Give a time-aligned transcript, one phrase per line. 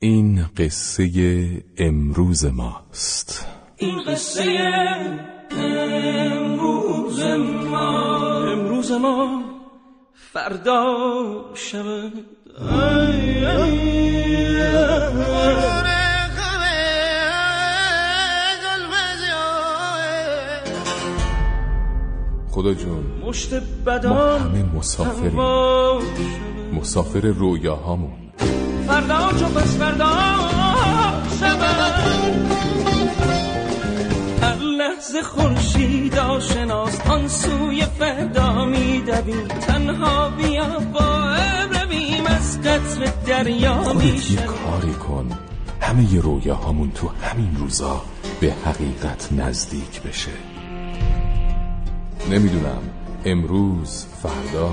[0.00, 1.10] این قصه
[1.78, 3.46] امروز ماست.
[3.76, 4.42] این قصه
[5.50, 7.22] امروز
[7.70, 8.44] ما.
[8.52, 9.42] امروز ما
[10.14, 10.84] فردا
[11.54, 12.12] شود.
[22.50, 25.32] خدا جون مشت ما بدان همه مسافریم.
[25.32, 26.02] هوا
[26.72, 28.27] مسافر رویاهامون.
[29.32, 30.06] چو پس فردا
[34.42, 39.48] هر لحظه خورشید آشناس آن سوی فردا میدویم.
[39.48, 41.36] تنها بیا با
[41.72, 44.46] رویم از قطر دریا می‌شویم.
[44.46, 45.30] کاری کن.
[45.80, 48.02] همه ی رویاهامون تو همین روزا
[48.40, 50.30] به حقیقت نزدیک بشه.
[52.30, 52.82] نمی‌دونم
[53.24, 54.72] امروز فردا.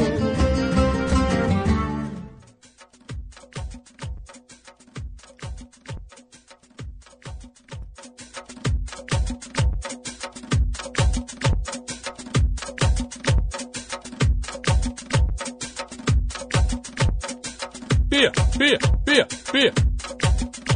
[19.53, 19.71] بیا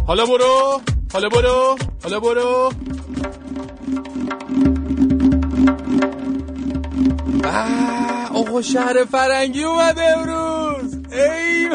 [0.07, 0.81] حالا برو
[1.13, 2.71] حالا برو حالا برو.
[8.35, 10.95] آقا شهر فرنگی اومده امروز.
[11.11, 11.69] ای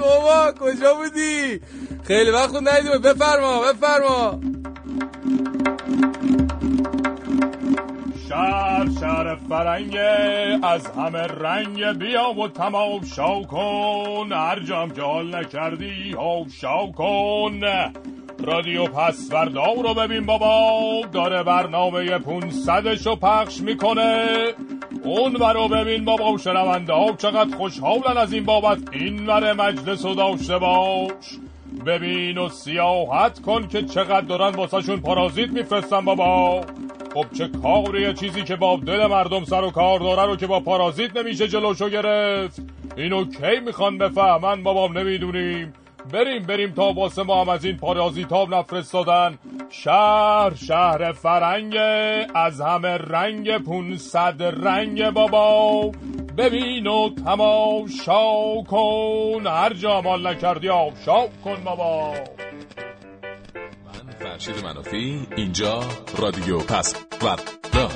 [0.00, 1.60] بابا کجا بودی؟
[2.04, 4.40] خیلی وقت ندیدیم بفرما بفرما.
[8.30, 14.32] شهر شهر فرنگه از همه رنگ بیا و تماشا کن.
[14.32, 17.60] هر جام حال نکردی هاشا کن.
[18.44, 24.26] رادیو پس فردا رو ببین بابا داره برنامه پونصدش رو پخش می‌کنه.
[25.04, 28.78] اون رو ببین بابا شنونده ها چقدر خوشحالن از این بابت.
[28.92, 31.38] این ور مجلس رو داشته باش.
[31.86, 36.60] ببین و سیاحت کن که چقدر دارن واسهشون پارازیت میفرستن بابا.
[37.14, 40.60] خب چه کاریه چیزی که با دل مردم سر و کار داره رو که با
[40.60, 42.62] پارازیت نمیشه جلوشو گرفت؟
[42.96, 45.72] اینو کی می‌خوان بفهمن؟ بابام نمی‌دونیم.
[46.12, 49.38] بریم بریم تا واسه ما هم از این پارازیت ها نفرستادن.
[49.70, 51.76] شهر شهر فرنگ
[52.34, 55.90] از همه رنگ پونصد رنگ بابا.
[56.38, 59.46] ببین و تماشا کن.
[59.46, 62.14] هر جا مال نکردی آفشا کن بابا.
[64.40, 65.84] فرشید منافی اینجا
[66.18, 67.90] رادیو پس فردا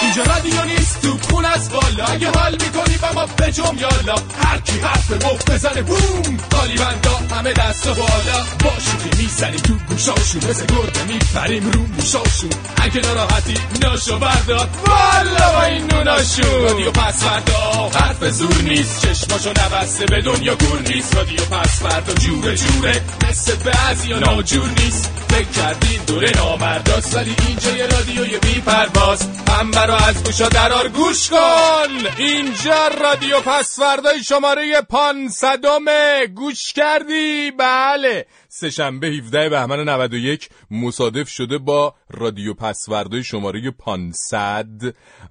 [0.00, 2.04] اینجا رادیو نیست تو خون از بالا.
[2.04, 6.36] اگه حال می‌کنی با ما بجم یالا هر کی حرف مفت بزنه بوم.
[6.50, 8.44] قالی بندا همه دست و بالا.
[8.64, 10.50] با شوخی می‌زنی تو گوشاشون.
[10.50, 12.50] مثل گرده میپریم رو موشاشون.
[12.76, 14.68] اگه ناراحتی ناشو بردار.
[14.86, 16.62] والا با این نوناشون.
[16.62, 17.90] رادیو پس فردا.
[17.94, 19.00] حرف زور نیست.
[19.06, 21.14] چشماشو نبسته به دنیا گور نیست.
[21.14, 23.02] رادیو پس فردا جوره جوره.
[23.28, 25.10] مثل بعضی ناجور نیست.
[25.28, 27.16] فکر کردین دوره نامرداست.
[27.16, 32.06] ولی اینجا یه رادیوی بی پرواز هم برا از گوشا درار گوش کن.
[32.18, 38.26] اینجا رادیو پسوردای شماره پانصدمه گوش کردی؟ بله.
[38.58, 44.68] سهشنبه 17 بهمن 91 مصادف شده با رادیو پسوردای شماره 500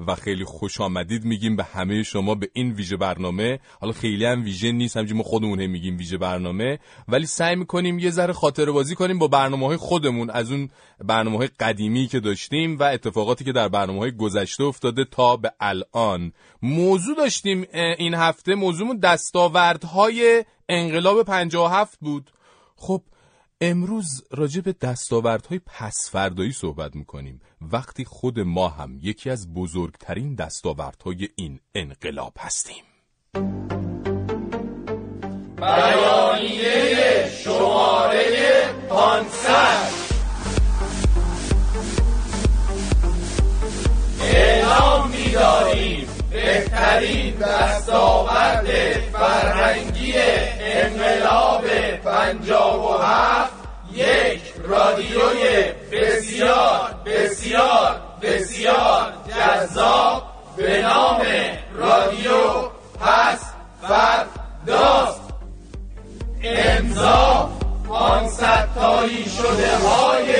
[0.08, 1.26] و خیلی خوش آمدید.
[1.26, 5.24] میگیم به همه شما به این ویژه برنامه حالا خیلی هم ویژه نیست همجی ما
[5.24, 9.78] خودمون میگیم ویژه برنامه ولی سعی می‌کنیم یه ذره خاطره بازی کنیم با برنامه های
[9.78, 10.70] خودمون از اون
[11.04, 15.52] برنامه های قدیمی که داشتیم و اتفاقاتی که در برنامه های گذشته افتاده تا به
[15.60, 16.32] الان.
[16.62, 22.32] موضوع داشتیم این هفته موضوعمون دستاوردهای انقلاب 57 بود.
[22.76, 23.02] خب
[23.62, 27.42] امروز راجع به دستاوردهای پسفردایی صحبت می‌کنیم.
[27.62, 32.84] وقتی خود ما هم یکی از بزرگترین دستاوردهای این انقلاب هستیم.
[35.58, 40.07] بیانیه شماره 500
[46.78, 48.68] بهترین دستاورد
[49.14, 50.14] فرهنگی
[50.60, 51.68] انقلاب
[52.06, 53.54] پنجاب و هفت.
[53.94, 60.24] یک رادیوی بسیار بسیار بسیار جذاب
[60.58, 61.22] به نام
[61.76, 62.70] رادیو
[63.02, 63.40] پس
[63.82, 65.22] فرداست.
[66.44, 67.50] امضا
[67.88, 70.34] پانصد تایی شده های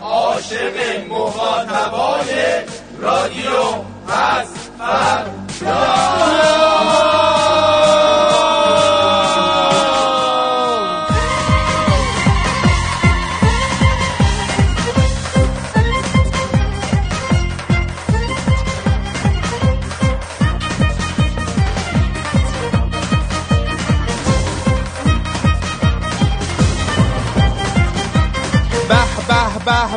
[0.00, 2.26] عاشق مخاطبان
[3.00, 3.52] رادیو
[4.08, 4.46] پس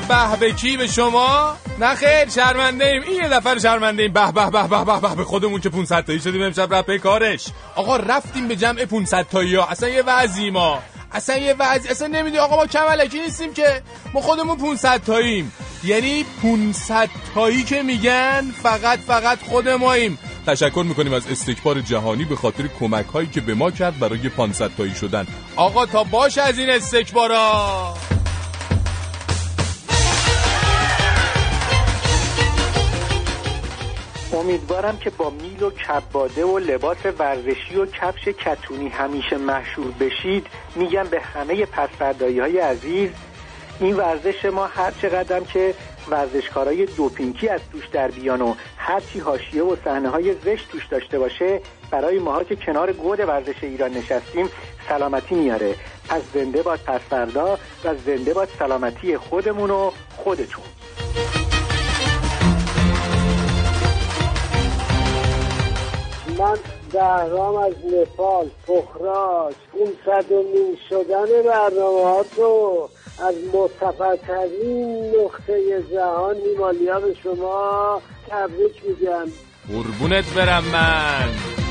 [0.07, 4.31] به به کی به شما؟ نه خیر شرمنده ایم این یه دفعه شرمنده ایم به
[4.31, 5.15] به به به به به.
[5.15, 7.45] به خودمون که 500 تایی شدیم امشب رفت کارش.
[7.75, 9.67] آقا رفتیم به جمع 500 تایی ها.
[9.67, 10.79] اصلا یه وضعی ما.
[11.11, 12.37] اصلا یه وضع اصلا نمی‌دونی.
[12.37, 13.81] آقا ما کمالکی نیستیم که.
[14.13, 15.51] ما خودمون 500 تاییم.
[15.83, 20.19] یعنی 500 تایی که میگن فقط فقط خود ماییم.
[20.47, 24.71] تشکر می‌کنیم از استکبار جهانی به خاطر کمک هایی که به ما کرد برای 500
[24.77, 25.27] تایی شدن.
[25.55, 27.93] آقا تا باش از این استکبارا.
[34.33, 40.47] امیدوارم که با میل و کباده و لباس ورزشی و کفش کتونی همیشه مشهور بشید.
[40.75, 43.09] میگم به همه پسفردایی های عزیز
[43.79, 45.73] این ورزش ما هر چقدر که
[46.09, 51.19] ورزشکارای دوپینکی از توش در بیان و هرچی حاشیه و صحنه های زشت توش داشته
[51.19, 51.61] باشه
[51.91, 54.49] برای ماها که کنار گود ورزش ایران نشستیم
[54.89, 55.75] سلامتی میاره.
[56.09, 60.63] پس زنده باد پسفردا و زنده باد سلامتی خودمون و خودتون.
[66.39, 66.57] من
[66.93, 72.89] دهرام از نپال پخراش اون صدومین شدن برنامه ها تو
[73.19, 79.27] از متفرترین نقطه جهان هیمالیا به شما تبریک میگم.
[79.67, 81.68] قربونت برم من.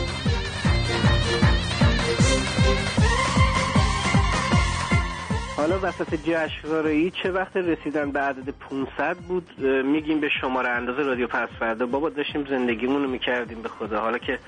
[5.83, 11.49] وسط جشنواره چه وقت رسیدن به عدد 500 بود؟ میگیم به شماره اندازه رادیو پس
[11.59, 11.87] فردا.
[11.87, 14.01] بابا داشتیم زندگیمون رو می‌کردیم به خدا.
[14.01, 14.39] حالا که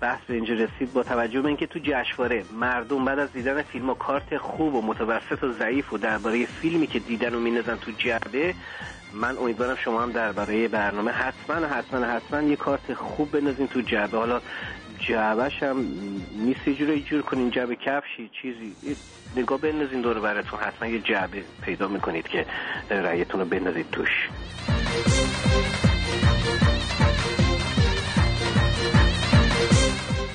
[0.00, 3.90] بحث به اینجا رسید با توجه به اینکه تو جشنواره مردم بعد از دیدن فیلم
[3.90, 7.90] و کارت خوب و متوسط و ضعیف و درباره فیلمی که دیدن و مینزن تو
[7.98, 8.54] جعبه
[9.12, 14.18] من امیدوارم شما هم درباره برنامه حتما حتما حتما یه کارت خوب بنازین تو جعبه.
[14.18, 14.40] حالا
[14.98, 15.86] جعبهش هم
[16.38, 18.96] نیست یه جور جور کنین جعبه کفشی چیزی.
[19.36, 22.46] نگاه بندازین دور براتون حتما یه جعبه پیدا می‌کنید که
[22.90, 24.28] رأیتون رو بندازید توش.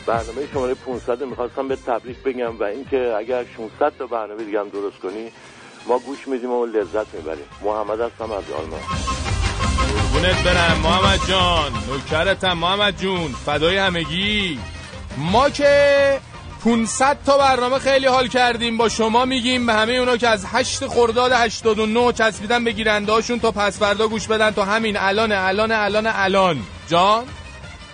[0.06, 4.70] برنامه شماره 500 می‌خواستم به تبریک بگم و اینکه اگر 600 تا برنامه دیگه هم
[4.70, 5.32] درست کنی
[5.88, 7.46] ما گوش میدیم و لذت می‌بریم.
[7.64, 9.33] محمد هستم از آلمان.
[9.94, 11.72] قربونت برم محمد جان.
[11.88, 13.36] نوکرتم محمد جون.
[13.46, 14.60] فدای همگی.
[15.18, 16.20] ما که
[16.64, 18.78] 500 تا برنامه خیلی حال کردیم.
[18.78, 23.40] با شما میگیم به همه اونا که از 8 خرداد 89 چسبیدن به گیرنده هاشون
[23.40, 26.60] تا پس فردا گوش بدن تا همین الان الان الان الان.
[26.90, 27.24] جان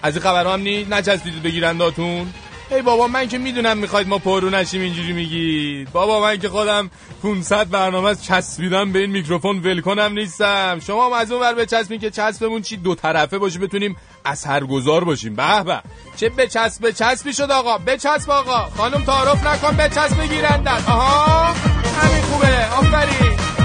[0.04, 2.34] از این خبر هم نی نچسبیدید به گیرنداتون
[2.71, 5.92] ای بابا من که می‌دونم می‌خواید ما پرو نشیم اینجوری میگید.
[5.92, 6.89] بابا من که خودم
[7.24, 10.80] 500 برنامه از چسبیدم به این میکروفون ولکنم نیستم.
[10.88, 15.36] شما هم از اون ور بچسبین که چسبمون چی؟ دو طرفه باشه بتونیم اثرگذار باشیم.
[15.36, 15.81] به به.
[16.18, 17.77] چه بچسب بچسبی شد آقا.
[17.77, 18.69] بچسب آقا.
[18.77, 20.89] خانم تعارف نکن بچسب گیرندت.
[20.89, 21.53] آها؟
[22.01, 22.67] همین خوبه.
[22.77, 23.59] آفرین.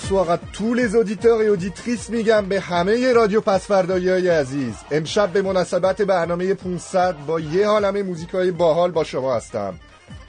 [0.00, 5.32] Bonsoir à tous les auditeurs et auditrices میگم به همه رادیو پسفردایی های عزیز امشب
[5.32, 9.74] به مناسبت برنامه 500 با یه عالمه موزیک های باحال با شما هستم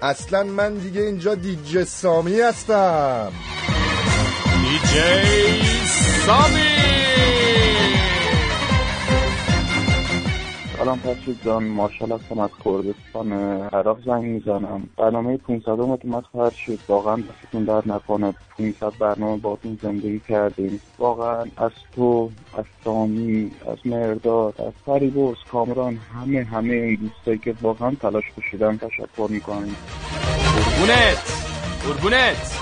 [0.01, 3.31] اصلا من دیگه اینجا دیجی سامی هستم
[4.61, 5.61] دیجی
[6.25, 7.08] سامی
[10.79, 11.63] سلام فرشید جان.
[11.63, 13.31] مارشال هستم از کردستان
[13.74, 14.89] عراق زنگ می‌زنم.
[14.98, 18.33] برنامه 500 اومد فرشید واقعا دستتون در نکنه.
[18.57, 20.81] 500 برنامه باتون زندگی کردیم.
[20.98, 27.55] واقعا از تو از سامی از مرداد از فریبرز کامران همه همه این دوستایی که
[27.62, 29.75] واقعا تلاش کشیدن تشکر می‌کنیم.
[30.55, 31.17] قربونت.
[31.86, 32.59] قربونت.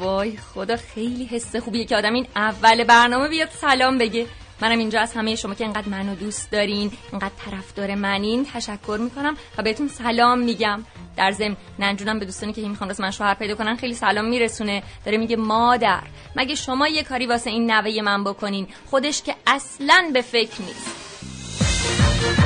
[0.00, 4.26] وای خدا خیلی حس خوبیه که آدم این اول برنامه بیاد سلام بگه.
[4.62, 9.36] منم اینجا از همه شما که انقدر منو دوست دارین انقدر طرفدار منین تشکر می‌کنم
[9.58, 10.84] و بهتون سلام میگم.
[11.16, 14.82] در ضمن ننجونم به دوستانی که می‌خوان راست من شوهر پیدا کنن خیلی سلام میرسونه.
[15.04, 16.02] داره میگه مادر
[16.36, 22.39] مگه شما یه کاری واسه این نوه من بکنین؟ خودش که اصلا به فکر نیست.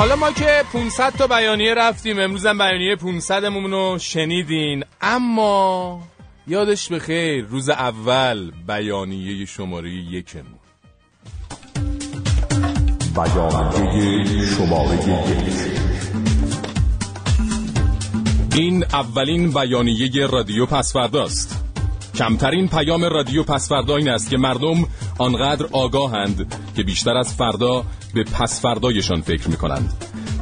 [0.00, 4.84] حالا ما که 500 تا بیانیه رفتیم امروز هم بیانیه 500 رو شنیدین.
[5.00, 6.02] اما
[6.46, 10.58] یادش به خیر روز اول بیانیه شماره یکمون.
[13.14, 15.26] بیانیه شماره یک.
[18.54, 21.69] این اولین بیانیه رادیو پسفرداست
[22.20, 24.76] کمترین پیام رادیو پسفردا این است که مردم
[25.18, 27.84] آنقدر آگاهند که بیشتر از فردا
[28.14, 29.92] به پسفردایشان فکر می کنند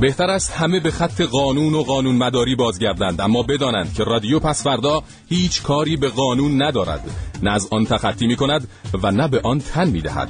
[0.00, 5.02] بهتر است همه به خط قانون و قانون مداری بازگردند اما بدانند که رادیو پسفردا
[5.28, 7.10] هیچ کاری به قانون ندارد.
[7.42, 8.68] نه از آن تخطی می کند
[9.02, 10.28] و نه به آن تن می دهد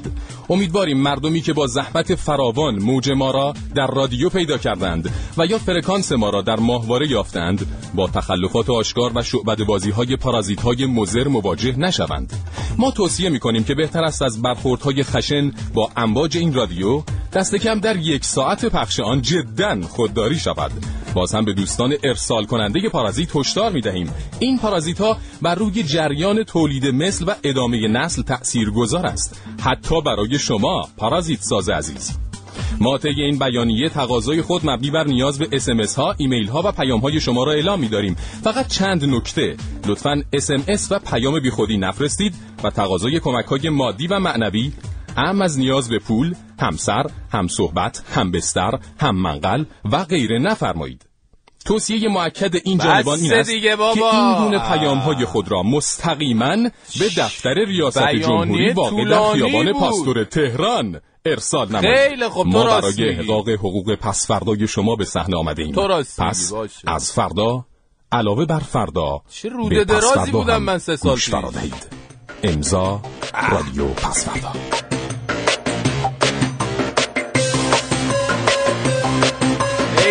[0.51, 5.59] امیدواریم مردمی که با زحمت فراوان موج ما را در رادیو پیدا کردند و یا
[5.59, 10.87] فرکانس ما را در ماهواره یافتند با تخلفات آشکار و شعبد بازی های پارازیت های
[10.87, 12.33] مزر مواجه نشوند.
[12.79, 17.55] ما توصیه می کنیم که بهتر است از برخوردهای خشن با امواج این رادیو دست
[17.55, 20.73] کم در یک ساعت پخش آن جدا خودداری شود.
[21.15, 25.83] باز هم به دوستان ارسال کننده پارازیت هشدار می دهیم این پارازیت ها بر روی
[25.83, 29.43] جریان تولید مثل و ادامه نسل تأثیر گذار است.
[29.61, 32.19] حتی برای شما پارازیت ساز عزیز.
[32.81, 36.73] ما طی این بیانیه تقاضای خود مبنی بر نیاز به اسمس ها، ایمیل ها و
[36.73, 38.17] پیام های شما را اعلام می داریم.
[38.45, 39.57] فقط چند نکته.
[39.87, 42.35] لطفا اسمس و پیام بیخودی نفرستید
[42.65, 44.73] و تقاضای کمک های مادی و معنوی
[45.19, 51.05] هم از نیاز به پول، همسر، هم صحبت، هم بستر، هم منقل و غیره نفرمایید.
[51.65, 53.95] توصیه معکد این جانبان این است دیگه بابا.
[53.95, 56.57] که این گونه پیام های خود را مستقیما
[56.99, 59.73] به دفتر ریاست جمهوری واقع در خیابان.
[59.73, 63.09] پاستور تهران ارسال نمایید خیلی خب، ما برای.
[63.09, 66.91] احقاق حقوق پس فردای شما به صحنه آمده ایم تو پس باشه.
[66.91, 67.65] از فردا
[68.13, 71.31] علاوه بر فردا چه روده درازی بودم من سه سال پیش.
[72.43, 73.03] امضا
[73.51, 74.88] رادیو پس فردا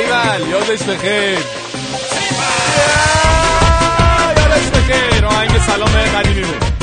[0.07, 1.39] ایول یادش بخیر
[4.37, 6.76] یادش بخیر آهنگ سلام قدیمی بود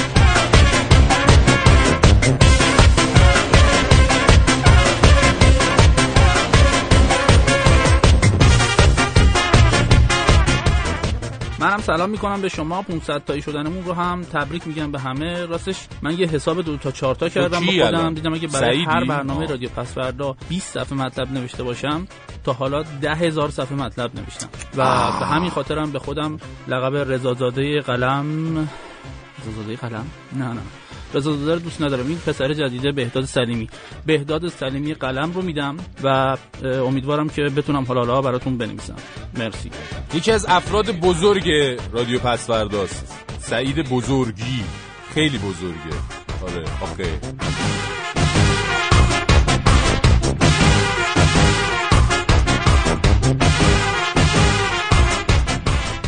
[11.86, 12.82] سلام می‌کنم به شما.
[12.82, 15.46] 500 تایی شدنمون رو هم تبریک میگم به همه.
[15.46, 18.84] راستش من یه حساب دو تا چهار تا کردم با خودم؟ دیدم اگه برای سعیدی؟
[18.84, 19.50] هر برنامه آه.
[19.50, 22.06] رادیو پسوردا 20 صفحه مطلب نوشته باشم
[22.44, 24.48] تا حالا ده هزار صفحه مطلب نوشتم.
[24.76, 24.84] و
[25.20, 26.38] به همین خاطرم به خودم
[26.68, 28.68] لقب رضازاده قلم.
[29.42, 30.60] رضازاده قلم؟ نه نه.
[31.14, 32.08] رضازاده رو دوست ندارم.
[32.08, 33.68] این پسر جدیده بهداد سلیمی.
[34.06, 38.96] بهداد سلیمی قلم رو میدم و امیدوارم که بتونم حالا حالا براتون بنویسم.
[39.38, 39.70] مرسی.
[40.14, 41.50] یکی از افراد بزرگ
[41.92, 44.64] رادیو پسورداست سعید بزرگی.
[45.14, 45.96] خیلی بزرگه.
[46.42, 47.04] آره آخه.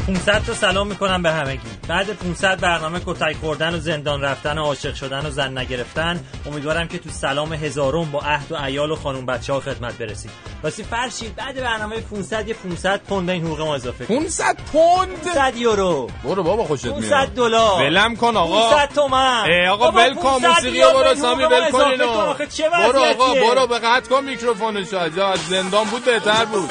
[0.07, 1.61] 500 تا سلام می‌کنم به همگی.
[1.89, 6.21] بعد 500 برنامه کتک خوردن و زندان رفتن و عاشق شدن و زن نگرفتن.
[6.47, 10.31] امیدوارم که تو سلام هزارم با عهد و عیال و خانم بچه ها خدمت برسید.
[10.63, 15.09] راستی فرشید بعد برنامه 500 یه 500 پوند این حقوق ما اضافه کن 500 پوند؟
[15.23, 16.11] 500 یورو.
[16.25, 17.01] برو بابا خوشت میاد.
[17.01, 17.83] 500 دلار.
[17.83, 18.71] ولم کن آقا.
[18.71, 19.45] 500 تومن.
[19.47, 22.07] ای آقا ول کن 500 موسیقی برو سامی ول کن اینو.
[22.07, 22.13] کن.
[22.13, 26.71] آخه چه برو آقا؟ برو به قطع کن میکروفونش از از زندان بود بهتر بود.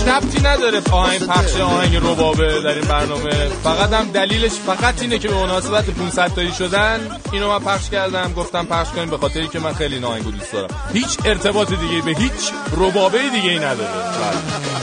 [0.00, 0.82] هیچ ربطی نداره.
[0.92, 3.30] آهنگ پخش آهنگ ربابه در این برنامه.
[3.64, 7.18] فقط هم دلیلش فقط اینه که به مناسبت 500 تایی شدن.
[7.32, 8.32] اینو من پخش کردم.
[8.32, 10.68] گفتم پخش کنیم به خاطری که من خیلی این آهنگو دوست دارم.
[10.92, 13.90] هیچ ارتباط دیگه به هیچ ربابه دیگه ای نداره.
[13.92, 14.79] بله.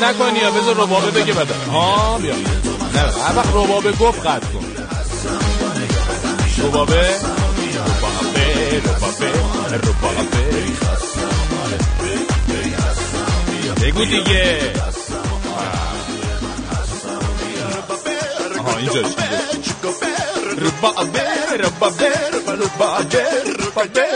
[0.00, 2.34] قطع نکنی یا بذار ربابه بگه بده ها بیا.
[2.34, 4.64] نه هر وقت ربابه گفت قطع کن.
[6.64, 7.10] ربابه.
[7.86, 9.32] ربابه ربابه.
[9.72, 10.26] ربابه.
[13.82, 14.72] بگو دیگه.
[18.58, 19.06] آها اینجاش.
[20.58, 21.20] ربابه
[21.58, 22.08] ربابه
[22.46, 23.28] ربابه
[23.66, 24.06] ربابه.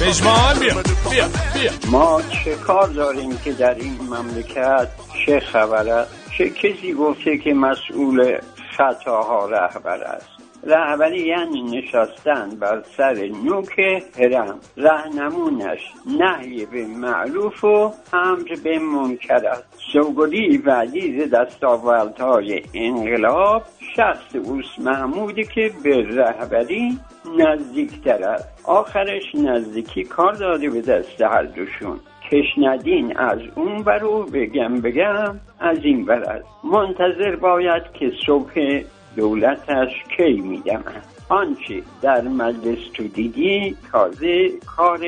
[0.00, 0.74] پژمان بیا.
[1.10, 1.49] بیا.
[1.60, 1.70] بیا.
[1.90, 4.88] ما چه کار داریم که در این مملکت؟
[5.26, 8.38] چه خبر است؟ چه کسی گفته که مسئول
[8.76, 13.78] خطاها رهبر است؟ رهبری یعنی نشستن بر سر نوک
[14.18, 15.78] هرم رهنمونش
[16.18, 19.64] نهی به معروف و امر به منکر است.
[19.92, 23.62] سوگلی و عزیز دستاوردهای انقلاب
[23.96, 26.98] شخص اوس محمودی که به رهبری
[27.38, 28.48] نزدیکتر است.
[28.64, 32.00] آخرش نزدیکی کار داده به دست هر دوشون.
[32.30, 36.46] کش ندین از اون برو بگم بگم از این بر است.
[36.64, 38.82] منتظر باید که صبح
[39.16, 45.00] دولتش کی میدمد آنچه در مجلس تو دیدی تازه کار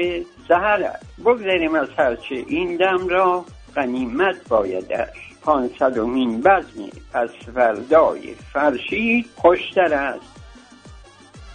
[0.49, 1.07] سهر است.
[1.21, 3.45] بگذاریم از هرچه این دم را
[3.77, 5.09] غنیمت بایدش.
[5.43, 10.33] پانصدمین بزم پس فردای فرشید خوشتر است.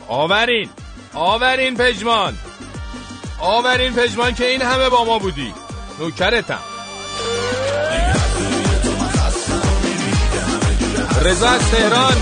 [0.07, 0.69] آورین
[1.13, 2.33] آورین پژمان.
[3.41, 5.53] آورین پژمان که این همه با ما بودی.
[5.99, 6.76] نوکرتم.
[11.27, 12.13] رضا از تهران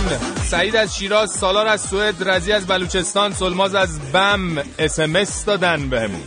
[0.43, 6.21] سعید از شیراز سالار از سوئد رزی از بلوچستان سلماز از بم اسمس دادن بهمون.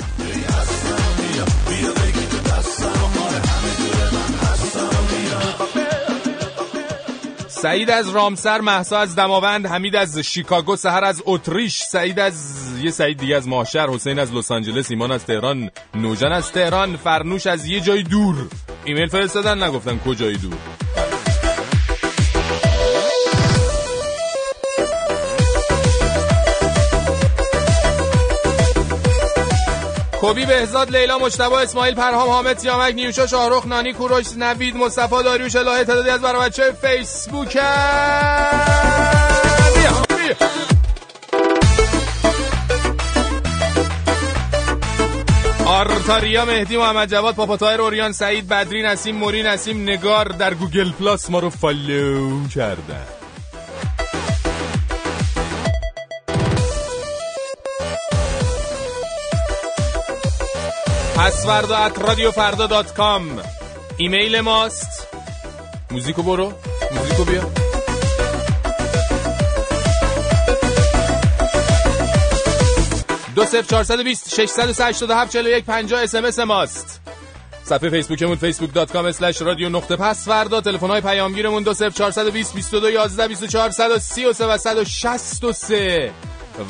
[7.49, 12.90] سعید از رامسر محسا از دماوند حمید از شیکاگو سهر از اتریش سعید از یه
[12.90, 17.47] سعید دیگه از ماهشهر حسین از لس آنجلس ایمان از تهران نوجان از تهران فرنوش
[17.47, 18.49] از یه جای دور.
[18.85, 20.88] ایمیل فرستادن نگفتن کجای دور.
[30.20, 35.56] کوبی بهزاد لیلا مجتبی اسماعیل پرهام حامد سیامک نیوشا شاهرخ نانی کوروش نوید مصطفی داریوش
[35.56, 37.58] الهه تعدادی از برای بچه فیسبوک
[45.66, 51.31] آرتاریا مهدی محمد جواد پاپاتایر اوریان سعید بدری نسیم موری نسیم نگار در گوگل پلاس
[51.31, 53.17] ما رو follow کردن.
[61.18, 63.40] پس‌فردا at رادیو فردا dot com
[63.96, 65.09] ایمیل ماست.
[65.90, 66.52] موزیکو برو.
[66.94, 67.42] موزیکو بیا.
[73.37, 77.00] دو سف چارصد بیست ششصد و هفت چلو یک پنجاه اسمس ماست.
[77.64, 81.94] صفحه فیسبوکمون فیسبوک دات کام اسلش رادیو نقطه پس فردا تلفن های پیامگیرمون دو سف
[81.94, 84.85] چارصد بیست بیست و دو یازده بیست و و سی و سه و صد و
[84.85, 86.12] شست و سه.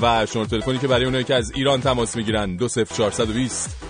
[0.02, 3.32] و شماره تلفنی که برای اونایی که از ایران تماس می‌گیرن دو سف چارصد و
[3.32, 3.88] بیست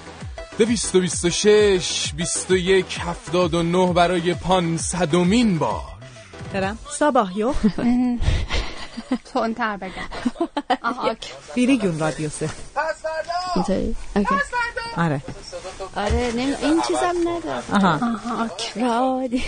[0.59, 5.83] دویست و بیست و شش بیست و یک هفتاد و نه برای پانصدمین بار.
[6.53, 6.79] برم.
[6.91, 7.53] صباح یو.
[9.35, 9.93] تندتر بگم.
[10.83, 11.09] آها.
[11.09, 11.33] اوکی.
[11.55, 12.51] بیریگون رادیو سه.
[12.77, 13.95] اینطوری اوکی.
[14.97, 15.23] آره.
[15.97, 16.55] آره نمی...
[16.55, 17.63] این چیزم نداره.
[17.73, 17.95] آها.
[18.15, 18.81] آها اوکی.
[18.81, 19.45] رادی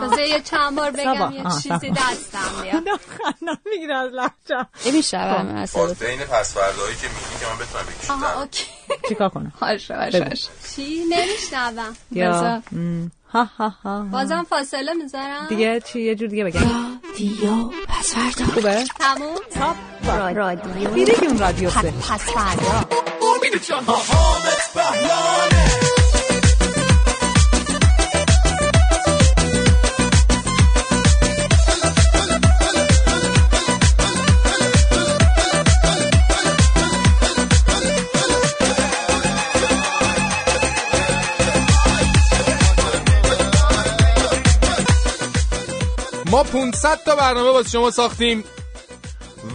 [0.00, 1.30] تازه یه چند بار بگم.
[1.32, 1.90] یه چیزی.
[1.90, 2.82] دستم بیاد.
[2.98, 8.40] خندم می‌گیره از لحجم میشنوم اصلا بین پسوردهایی که میگی که من بتونم بکشم آها
[8.40, 8.64] اوکی.
[9.08, 9.52] چیکار کنم.
[9.60, 10.30] باشه باشه.
[10.76, 11.96] چی؟ نمیشنوم.
[12.10, 12.62] یا
[13.32, 16.60] ها ها ها بازم فاصله می‌ذارم؟ دیگه چی؟ یه جور دیگه بگم.
[16.60, 20.90] رادیو پس فردا خوبه؟ تموم؟ رادیو.
[20.90, 21.90] بیریگون رادیو سه.
[21.90, 22.86] پس فردا
[23.50, 25.62] جان حامد بهلانه
[46.30, 48.44] ما 500 تا برنامه واسه شما ساختیم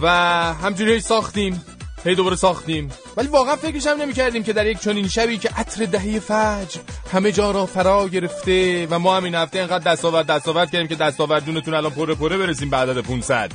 [0.02, 0.08] و
[0.54, 1.67] همجوری ساختیم.
[2.04, 2.90] هی دوباره ساختیم.
[3.16, 6.80] ولی واقعا فکرش هم نمی کردیم که در یک چنین شبی که عطر دهی فجر
[7.12, 10.94] همه جا را فرا گرفته و ما هم این هفته اینقدر دستاورد دستاورد کردیم که
[10.94, 13.52] دستاوردونتون الان پره پره برسیم به عدد 500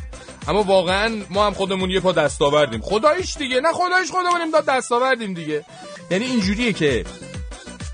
[0.48, 2.82] اما واقعا ما هم خودمون یه پا دستاوردیم.
[2.82, 5.66] خداییش دیگه نه خداییش خودمونیم داد دستاوردیم دیگه.
[6.12, 7.06] یعنی اینجوریه که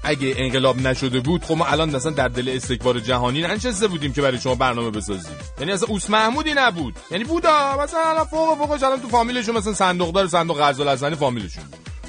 [0.10, 4.22] اگه انقلاب نشده بود خب ما الان مثلا در دل استکبار جهانی ننشسته بودیم که
[4.22, 5.36] برای شما برنامه بسازیم.
[5.60, 6.95] یعنی اصلا اوس محمودی نبود.
[7.12, 11.63] یعنی بودا مثلا الان فوق فوقش الان تو فامیلشون مثلا صندوقدار صندوق قرض الحسنی فامیلشون.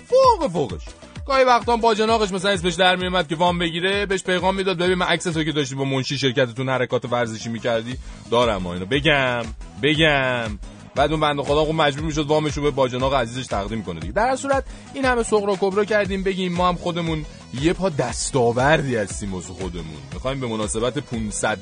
[0.06, 0.82] فوق فوقش.
[1.26, 4.94] گاهی وقتا با جناقش مثلا اسمش در میومد که وام بگیره بهش پیغام می‌داد ببین
[4.94, 7.96] من عکس تو که داشتی با منشی شرکتتون حرکات ورزشی می‌کردی
[8.30, 8.86] دارم اینو.
[8.86, 9.42] بگم
[9.82, 10.58] بگم.
[10.94, 14.12] بعد اون بنده خدا خب مجبور می‌شد وامش رو به باجناق عزیزش تقدیم کنه دیگه.
[14.12, 19.34] در صورت این همه سغرا کبرا کردیم بگیم ما هم خودمون یه پا دستاوردی هستیم
[19.34, 19.98] واسه خودمون.
[20.12, 21.58] می‌خوایم به مناسبت 500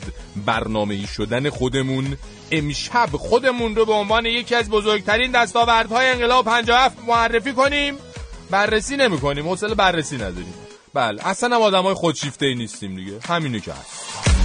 [0.46, 2.16] برنامه ای شدن خودمون
[2.51, 7.94] امشب خودمون رو به عنوان یکی از بزرگترین دستاوردهای انقلاب 57 معرفی کنیم.
[8.51, 10.55] بررسی نمی کنیم حوصله بررسی نداریم.
[10.94, 13.18] بله اصلا هم آدم های خودشیفته نیستیم دیگه.
[13.29, 14.38] همینو که هست.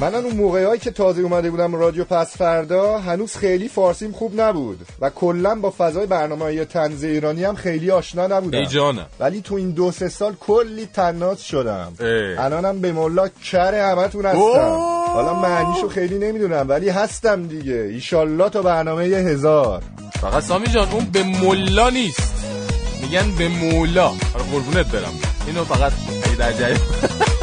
[0.00, 4.86] من اون موقعی که تازه اومده بودم رادیو پس فردا هنوز خیلی فارسیم خوب نبود.
[5.00, 8.58] و کلا با فضای برنامه های تنز ایرانی هم خیلی آشنا نبودم.
[8.58, 9.06] ای جانم.
[9.20, 11.92] ولی تو این دو سه سال کلی تناز شدم.
[12.38, 14.38] الانم به مولا کر همتون هستم.
[14.38, 15.12] اوه.
[15.12, 17.74] حالا معنیشو خیلی نمی‌دونم ولی هستم دیگه.
[17.74, 19.82] ایشالله تا برنامه هزار.
[20.20, 22.22] فقط سامی جان اون به ملا نیست.
[23.02, 24.08] میگن به مولا.
[24.52, 25.12] قربونت برم.
[25.46, 25.92] اینو فقط
[26.24, 26.76] اگه در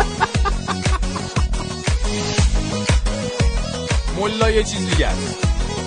[4.19, 5.09] ملا یه چیز دیگه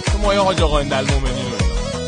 [0.06, 1.56] تو مایه حاج آقا المومنین رو.
[1.56, 2.06] اینا.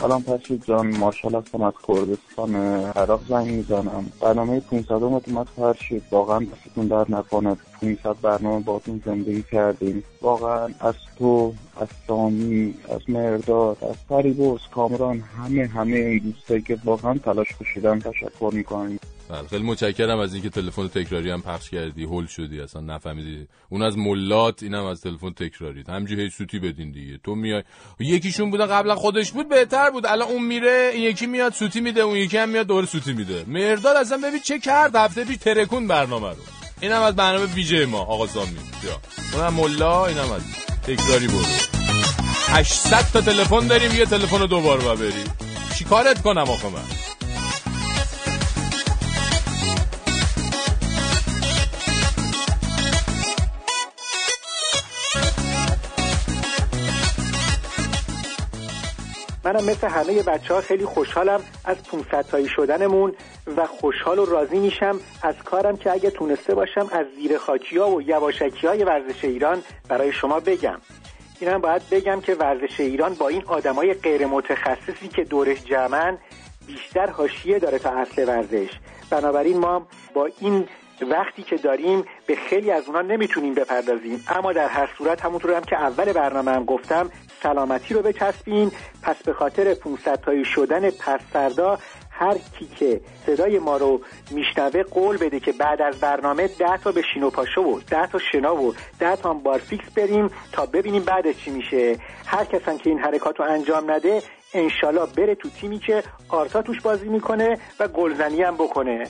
[0.00, 0.96] سلام پشید جان.
[0.96, 2.54] مارشال هستم از کردستان
[2.96, 4.12] عراق زنگ می‌زنم.
[4.20, 7.56] برنامه 500 اومد فرشید واقعا دستتون در نکنه.
[7.80, 10.04] 500 برنامه باتون زندگی کردیم.
[10.22, 16.78] واقعا از تو از سامی از مرداد از فریبرز کامران همه همه این دوستایی که
[16.84, 19.00] واقعا تلاش کشیدن تشکر می‌کنیم
[19.50, 23.46] خیلی متشکرم از اینکه تلفن تکراری هم پخش کردی هول شدی اصلا نفهمیدی.
[23.68, 27.18] اون از ملات اینم از تلفن تکراری همینجوری هی سوتی بدین دیگه.
[27.24, 27.62] تو میای
[27.98, 30.06] یکیشون بوده قبلا خودش بود بهتر بود.
[30.06, 33.44] الان اون میره این یکی میاد سوتی میده اون یکی هم میاد دوباره سوتی میده.
[33.46, 36.36] مرداد اصلا ببین چه کرد؟ هفته پیش ترکون برنامه رو.
[36.80, 38.56] اینم از برنامه ویژه ما آقا سامی
[39.34, 40.42] اونم ملا اینم از
[40.82, 41.44] تکراری برو.
[42.48, 45.24] 800 تا تلفن داریم یه تلفن دوبار با بری.
[45.78, 47.13] چیکارت کنم آخه من؟
[59.44, 63.14] منم مثل همه بچه ها خیلی خوشحالم از 500 تایی شدنمون
[63.56, 67.90] و خوشحال و راضی میشم از کارم که اگه تونسته باشم از زیر خاکی ها
[67.90, 70.80] و یواشکی های ورزش ایران برای شما بگم.
[71.40, 76.18] اینم باید بگم که ورزش ایران با این آدمای غیر متخصصی که دورش جمعن
[76.66, 78.70] بیشتر حاشیه داره تا اصل ورزش.
[79.10, 80.68] بنابراین ما با این
[81.00, 84.24] وقتی که داریم به خیلی از اونا نمی‌تونیم بپردازیم.
[84.28, 87.10] اما در هر صورت همونطور هم که اول برنامه هم گفتم
[87.42, 88.72] سلامتی رو بچسبین.
[89.02, 91.78] پس به خاطر 500 تایی شدن پس فردا
[92.10, 96.92] هر کی که صدای ما رو میشنوه قول بده که بعد از برنامه ده تا
[96.92, 101.02] بشین و پاشو و ده تا شنا و ده تا هم بارفیکس بریم تا ببینیم
[101.02, 101.96] بعدش چی میشه.
[102.26, 104.22] هر کسان که این حرکات رو انجام نده
[104.54, 109.04] انشالله بره تو تیمی که آرتا توش بازی می‌کنه و گلزنی هم بکنه.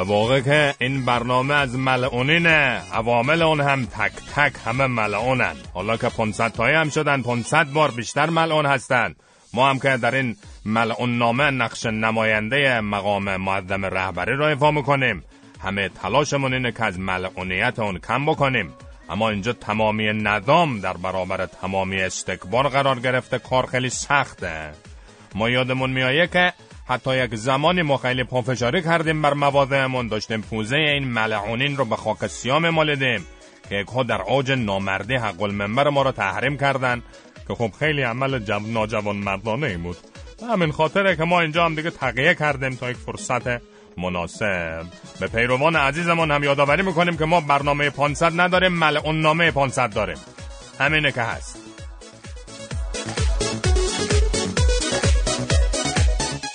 [0.00, 5.54] به واقع که این برنامه از ملعونینه عوامل اون هم تک تک همه ملعونن.
[5.74, 9.14] حالا که 500 تایی هم شدن 500 بار بیشتر ملعون هستن.
[9.54, 15.24] ما هم که در این ملعون نامه نقش نماینده مقام معظم رهبری را ایفا می‌کنیم.
[15.62, 18.74] همه تلاشمون اینه که از ملعونیت اون کم بکنیم.
[19.10, 24.70] اما اینجا تمامی نظام در برابر تمامی استکبار قرار گرفته کار خیلی سخته.
[25.34, 26.52] ما یادمون میایه که
[26.90, 30.08] حتی یک زمانی ما خیلی پافشاری کردیم بر مواضعمون.
[30.08, 33.26] داشتیم پوزه این ملعونین رو به خاک سیام مالیدیم
[33.68, 37.02] که یکها در اوج نامردی حق المنبر ما رو تحریم کردن
[37.48, 38.60] که خب خیلی عمل جب...
[38.66, 39.96] ناجوان مردانه ای بود.
[40.50, 43.62] همین خاطره که ما اینجا هم دیگه تقیه کردیم تا یک فرصت
[43.98, 44.84] مناسب.
[45.20, 50.18] به پیروان عزیزمون هم یادآوری می‌کنیم که ما برنامه 500 نداریم ملعون نامه 500 داریم.
[50.80, 51.69] همینه که هست.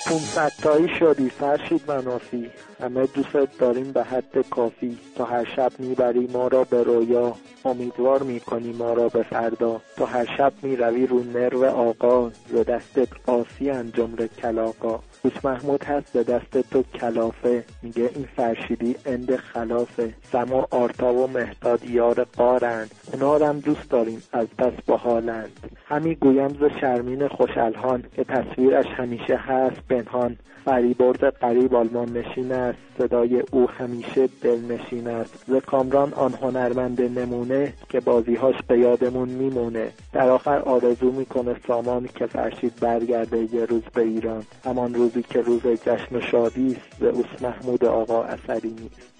[0.08, 2.50] پونصد تایی شدی فرشید منافی.
[2.80, 4.98] همه دوست داریم به حد کافی.
[5.16, 7.34] تا هر شب می‌بری ما را به رویا.
[7.64, 9.80] امیدوار می‌کنی ما را به فردا.
[9.96, 12.30] تا هر شب می‌روی رو نرو آقا.
[12.30, 17.64] ز دستت قاسی جمله کلاقا دوست محمود هست به دست تو کلافه.
[17.82, 20.14] میگه این فرشیدی اند خلافه.
[20.32, 22.90] سما آرتا و مهداد یار قارند.
[23.12, 24.22] اونا هم دوست داریم.
[24.32, 25.50] از پس با حالند
[25.88, 30.36] همی گویم ز شرمین خوشالهان که تصویرش همیشه هست پنهان.
[30.64, 32.78] فریبرز قریب آلمان نشین است.
[32.98, 35.44] صدای او همیشه دلنشین است.
[35.48, 39.92] ز کامران آن هنرمند نمونه که بازیهاش به یادمون میمونه.
[40.12, 44.42] در آخر آرزو می‌کنه سامان که فرشید برگرده یه روز به ایران.
[44.64, 49.15] همان روزی که روز جشن شادی است ز اوس محمود آقا اثری نیست.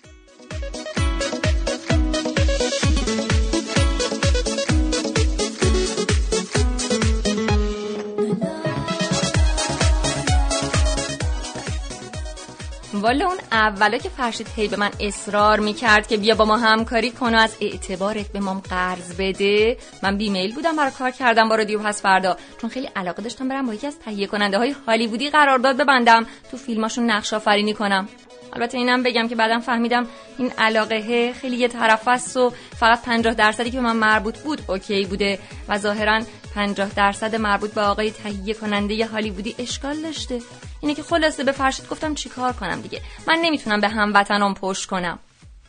[13.06, 17.10] والا اون اولا که فرشید هی به من اصرار می‌کرد که بیا با ما همکاری
[17.10, 19.76] کن و از اعتبارت به مام قرض بده.
[20.02, 22.36] من بیمیل بودم برای کار کردم با رادیو پس فردا.
[22.60, 26.26] چون خیلی علاقه داشتم برم با یکی از تهیه کننده های هالیوودی قرارداد ببندم.
[26.50, 28.08] تو فیلماشون نقش آفرینی کنم.
[28.52, 30.06] البته اینم بگم که بعدم فهمیدم
[30.38, 34.60] این علاقه خیلی یه طرف است و فقط 50 درصدی که به من مربوط بود
[34.68, 35.38] اوکی بوده
[35.68, 36.20] و ظاهرا
[36.56, 40.38] 50 درصد مربوط به آقای تهیه کننده هالیوودی اشکال داشته.
[40.80, 43.00] اینه که خلاصه به فرشید گفتم چیکار کنم دیگه.
[43.28, 45.18] من نمی‌تونم به هموطنام پشت کنم.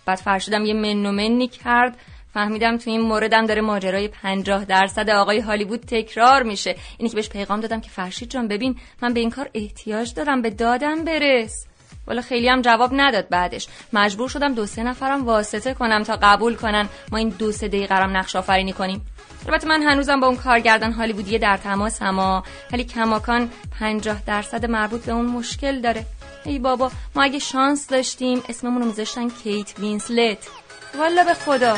[0.05, 1.97] بعد فرشیدم یه من و منی کرد.
[2.33, 6.75] فهمیدم تو این موردم داره ماجرای 50 درصد آقای هالیوود تکرار میشه.
[6.97, 10.41] اینی که بهش پیغام دادم که فرشید جان ببین من به این کار احتیاج دارم
[10.41, 11.65] به دادم برس.
[12.07, 13.67] والا خیلی هم جواب نداد بعدش.
[13.93, 16.89] مجبور شدم دو سه نفرم واسطه کنم تا قبول کنن.
[17.11, 19.05] ما این دو سه دقیقه رم نقش آفرینی کنیم.
[19.47, 25.05] البته من هنوزم با اون کارگردان هالیوودی در تماس اما ولی کماکان 50 درصد مربوط
[25.05, 26.05] به اون مشکل داره.
[26.45, 30.37] ای بابا ما اگه شانس داشتیم اسممون رو میذاشتن کیت وینسلت.
[30.99, 31.77] والا به خدا.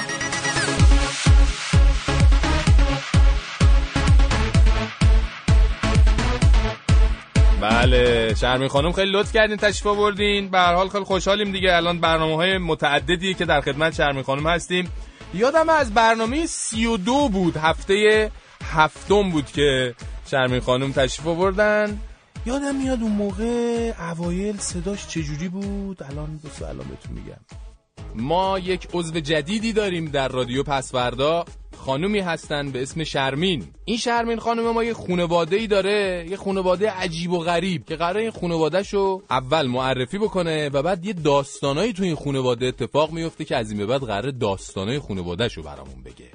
[7.62, 10.50] بله شرمی خانم خیلی لطف کردین تشریف آوردین.
[10.50, 11.76] به هر حال خیلی خوشحالیم دیگه.
[11.76, 14.92] الان برنامه های متعددی که در خدمت شرمی خانم هستیم.
[15.34, 17.58] یادم از برنامه 32 بود.
[17.58, 18.32] هفته
[18.64, 22.00] هفتم بود که شرمی خانم تشریف آوردن.
[22.46, 27.69] یادم میاد اون موقع اوایل صداش چجوری بود؟ الان بسو الان بهتون میگم.
[28.16, 31.46] ما یک عضو جدیدی داریم در رادیو پسوردا.
[31.86, 33.68] خانومی هستن به اسم شرمین.
[33.86, 38.18] این شرمین خانم ما یه خونواده ای داره یه خونواده عجیب و غریب که قرار
[38.18, 43.56] این خونوادهشو اول معرفی بکنه و بعد یه داستانایی تو این خونواده اتفاق میفته که
[43.56, 46.30] از این به بعد قرار داستانای خونوادهشو برامون بگه.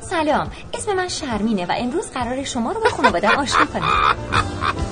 [0.00, 4.16] سلام اسم من شرمینه و امروز قرار شما رو به خانواده آشنا کنم.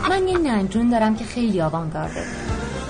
[0.08, 2.24] من یه ننجون دارم که خیلی آوانگارده.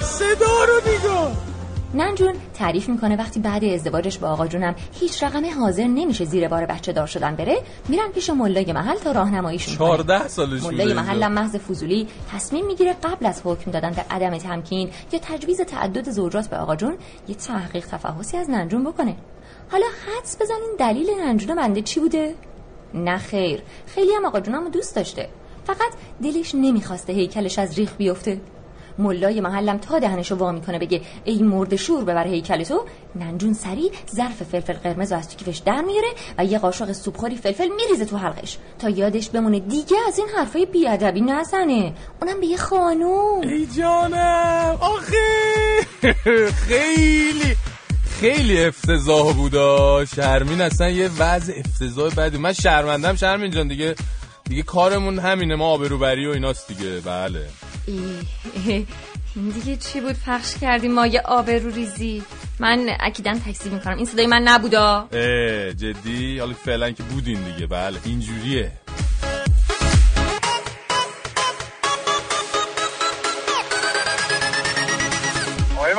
[0.00, 1.51] صدا رو نگاه!
[1.94, 6.66] ننجون تعریف می‌کنه وقتی بعد ازدواجش با آقا جونم هیچ رقم حاضر نمیشه زیر بار
[6.66, 10.94] بچه دار شدن بره میرن پیش ملای محل تا راهنماییشون کنه 14 سالش ملای.
[10.94, 16.10] محلم محض فضولی تصمیم می‌گیره قبل از حکم دادن به عدم تمکین یا تجویز تعدد
[16.10, 16.96] زوجات به آقا جون
[17.28, 19.16] یه تحقیق تفحصی از ننجون بکنه.
[19.70, 22.34] حالا حدس بزنین دلیل ننجون بنده چی بوده؟
[22.94, 25.28] نه خیر خیلی هم آقا جونم دوست داشته.
[25.64, 28.40] فقط دلش نمی‌خواسته هیکلش از ریخ بیفته.
[29.02, 32.84] ملای محلم تا دهنشو وا می‌کنه بگه ای مرد شور ببر هیکل تو.
[33.14, 37.36] ننجون سری ظرف فلفل قرمز رو از تو کیفش در میاره و یه قاشق سوپخوری
[37.36, 41.92] فلفل میریزه تو حلقش تا یادش بمونه دیگه از این حرفای بیادبی نزنه.
[42.22, 43.40] اونم به یه خانوم.
[43.40, 44.78] ای جانم.
[44.80, 45.16] آخه.
[46.68, 47.56] خیلی
[48.20, 50.04] خیلی افتضاح بودا.
[50.04, 52.38] شرمین اصلا یه وضع افتضاح بدی.
[52.38, 53.94] من شرمندم شرمین جان دیگه.
[54.44, 55.54] دیگه کارمون همینه.
[55.54, 57.00] ما آبروبری و ایناست دیگه.
[57.00, 57.46] بله.
[57.86, 58.86] ای،
[59.36, 62.22] این دیگه چی بود؟ پخش کردیم ما یه آبرو ریزی.
[62.58, 63.96] من اکیدن تکذیب می‌کنم.
[63.96, 67.66] این صدای من نبودا؟ اه جدی؟ حالا فعلا که بودین دیگه.
[67.66, 68.72] بله اینجوریه.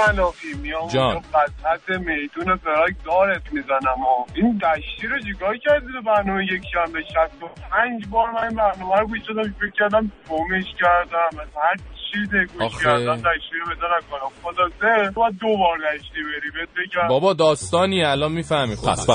[0.08, 1.04] منافی میام جان.
[1.04, 6.62] اونجا وسط میدون فراک دارت می‌زنم و این دشتی رو چیکار کردی تو برنامه یک
[6.74, 11.39] شنبه؟ شست و پنج بار من این برنامه رو گوش دادم فکر کردم گمش کردم.
[11.42, 11.76] از هر
[12.12, 12.84] چیز گوش آخه.
[12.84, 14.30] کردم دشتی رو بزنم کنم.
[14.44, 16.52] خدا سه باید دو بار دشتی بری.
[16.54, 17.08] بهت بگم.
[17.08, 18.76] بابا داستانی الان می‌فهمی.
[18.76, 19.10] خب پس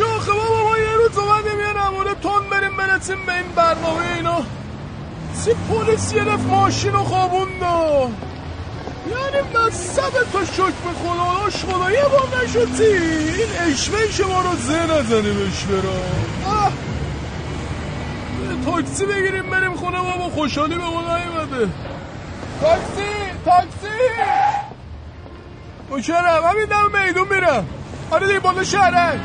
[0.00, 0.32] شاخه.
[0.32, 4.42] بابا ما یه روز اومدیم یه نمونه تون بریم برسیم به این برنامه اینا
[5.44, 8.10] چه پلیس گرفت ماشین رو خوابوندا
[9.10, 14.56] یعنی مصب تا شک به خدا داشت خدا یه بار نشدی این اشوه شما رو
[14.56, 15.98] زه نزنیم اشوه را.
[18.42, 20.28] یه تاکسی بگیریم بریم خونه بابا.
[20.28, 21.68] خوشحالی به ما نیومده.
[22.60, 23.10] تاکسی
[23.44, 23.96] تاکسی.
[25.90, 27.66] مشرم همین دم میدون میرم.
[28.10, 29.20] آره دیگه بالا شهرک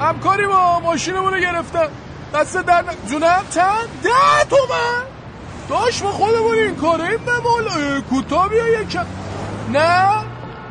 [0.00, 1.88] همکاری با ماشینمون رو گرفتم
[2.34, 5.02] دست در جونم چند؟ ده تومن.
[5.68, 9.06] داشت ما خودمون این کاره این به مال کوتا بیا یکم
[9.72, 10.08] نه؟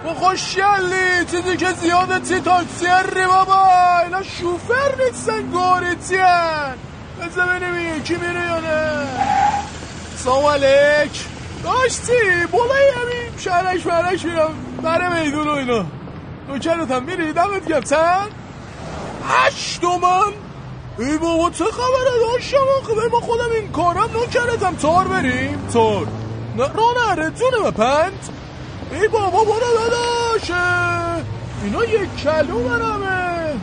[0.03, 2.85] ما خوشگلی چیزی که زیاده تی تاکسی
[3.15, 3.67] ری بابا.
[4.03, 6.73] اینا شوفر نیستن گاریتی هن؟
[7.21, 9.07] بذار ببینیم یکی میره یا نه.
[10.17, 11.25] سلام علیک.
[11.63, 14.53] داشتی؟ بالای همین شهرک شهرک میرم.
[14.83, 15.85] بره میدون و اینا.
[16.49, 18.31] نوکرتم میری دمت چند؟
[19.27, 20.33] هشت تومن؟
[20.99, 24.75] ای بابا چه خبره؟ داشتم آخه ما خودم این کارم نکردم.
[24.75, 25.67] تار بریم.
[25.73, 26.07] تار.
[26.57, 28.13] نه را نره جونم پنج.
[28.91, 30.53] ای بابا برو داداشه
[31.63, 33.53] اینا یک کلو برمه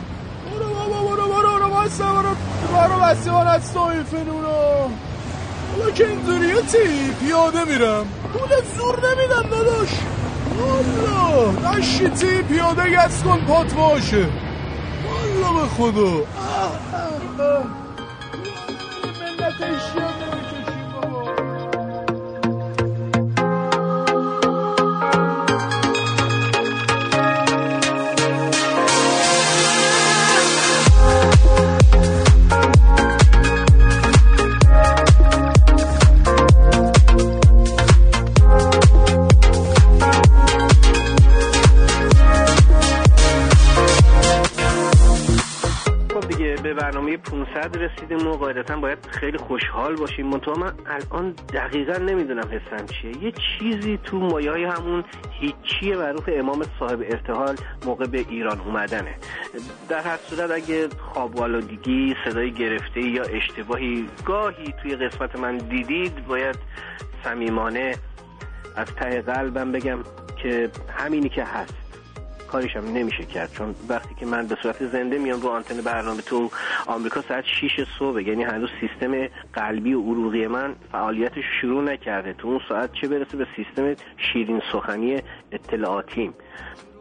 [0.51, 2.35] برو بابا برو برو برو بسته برو.
[2.73, 4.89] برو بسته من از طایفه نونا
[5.71, 8.05] حالا که اینطوریه چی پیاده میرم.
[8.33, 9.89] پول زور نمیدم داداش.
[10.59, 14.29] والا نشیتی پیاده گست کن پات باشه.
[15.53, 16.13] به خدا.
[19.21, 19.61] ملت
[46.83, 50.27] برنامه 500 رسیدیم و قاعدتا باید خیلی خوشحال باشیم.
[50.27, 53.23] منتها من الان دقیقا نمی‌دونم حسم چیه.
[53.23, 59.15] یه چیزی تو مایه همون هیچی معروف امام صاحب ارتحال موقع به ایران اومدنه.
[59.89, 66.27] در هر صورت اگه خواب والودگی صدای گرفته یا اشتباهی گاهی توی قسمت من دیدید
[66.27, 66.55] باید
[67.23, 67.95] صمیمانه
[68.75, 69.99] از ته قلبم بگم
[70.43, 71.82] که همینی که هست.
[72.53, 73.51] کاریشم نمیشه کرد.
[73.53, 76.49] چون وقتی که من به صورت زنده میام رو آنتن برنامه تو
[76.87, 82.33] آمریکا ساعت 6 صبح یعنی هنوز سیستم قلبی و عروقی من فعالیتش شروع نکرده.
[82.33, 86.33] تو اون ساعت چه برسه به سیستم شیرین سخنی اطلاعاتیم.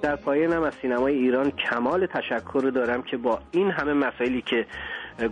[0.03, 4.67] در پایانم از سینمای ایران کمال تشکر دارم که با این همه مسائلی که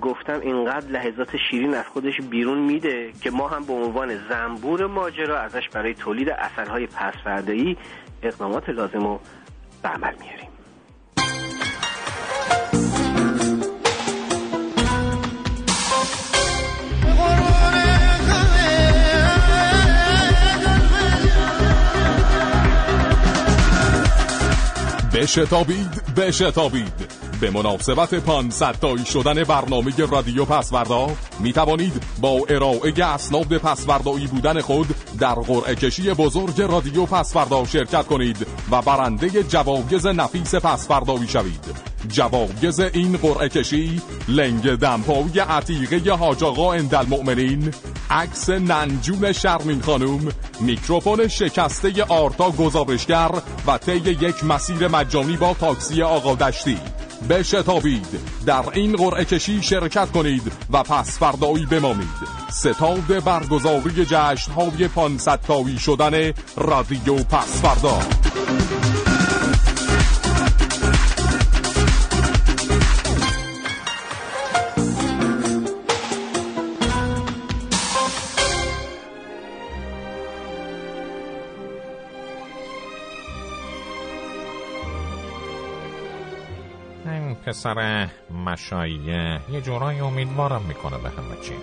[0.00, 5.38] گفتم اینقدر لحظات شیرین از خودش بیرون میده که ما هم به عنوان زنبور ماجرا
[5.38, 7.76] ازش برای تولید اثرهای پسفردایی
[8.22, 9.20] اقدامات لازم رو
[9.82, 10.50] به عمل میاریم
[25.12, 31.06] بشتابید بشتابید به مناسبت 500 تایی شدن برنامه رادیو پسوردا
[31.40, 34.86] می توانید با ارائه اسناد پسوردایی بودن خود
[35.18, 41.90] در قرعه کشی بزرگ رادیو پس‌فردا شرکت کنید و برنده جوایز نفیس پس‌فردایی شوید.
[42.08, 47.70] جوایز این قرعه کشی لنگ دمپایی عتیقه حاج آقا اندالمؤمنین
[48.10, 50.28] عکس ننجون شرمین خانوم
[50.60, 53.30] میکروفون شکسته آرتا گزارشگر
[53.66, 56.78] و طی یک مسیر مجانی با تاکسی آقا دشتی.
[57.28, 58.20] بشتابید.
[58.46, 62.08] در این قرعه کشی شرکت کنید و پس فردایی بمانید.
[62.52, 67.98] ستاد برگزاری جشن های 500 تایی شدن رادیو پس فردا.
[87.50, 88.08] پسر
[88.46, 89.40] مشایه.
[89.52, 91.54] یه جورایی امیدوارم می‌کنه به همه چی.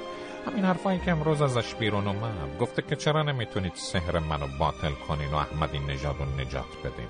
[0.48, 2.58] همین حرفایی که امروز ازش بیرون اومد.
[2.60, 7.08] گفته که چرا نمی‌تونید سحر منو باطل کنین و احمدی نژاد رو نجات بدین.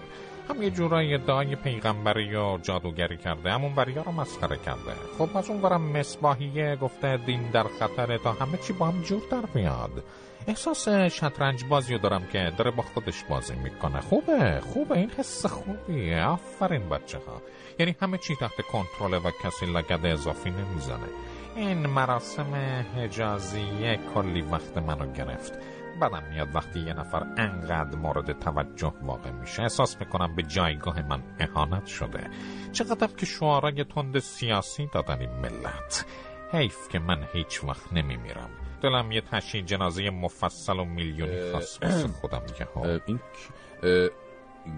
[0.50, 4.92] هم یه جورایی ادعای پیغمبری و جادوگری کرده همون بریا رو مسخره کرده.
[5.18, 9.22] خب از اون برم مصباحیه گفته دین در خطره تا همه چی با هم جور
[9.32, 10.04] در بیاد
[10.48, 14.02] احساس شطرنج بازی دارم که داره با خودش بازی می‌کنه.
[14.02, 16.24] خوبه خوبه این حس خوبیه.
[16.24, 17.42] آفرین بچه ها
[17.80, 21.08] یعنی همه چی تحت کنترل و کسی لگد اضافی نمی‌زنه
[21.56, 22.54] این مراسم
[22.96, 25.54] حجازیه کلی وقت منو گرفت.
[26.02, 31.24] بدم میاد وقتی یه نفر انقدر مورد توجه واقع میشه احساس می‌کنم به جایگاه من
[31.40, 32.30] اهانت شده.
[32.72, 36.06] چقدر که شعارای تند سیاسی دادن این ملت.
[36.52, 38.50] حیف که من هیچ وقت نمیمیرم.
[38.82, 43.20] دلم یه تشییع جنازه مفصل و میلیونی واسه خودم که ها این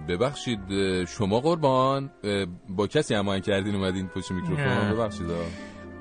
[0.08, 0.60] ببخشید
[1.06, 2.12] شما قربان
[2.70, 4.94] با کسی هماهنگ کردین اومدین پشت میکروفون.
[4.94, 5.28] ببخشید.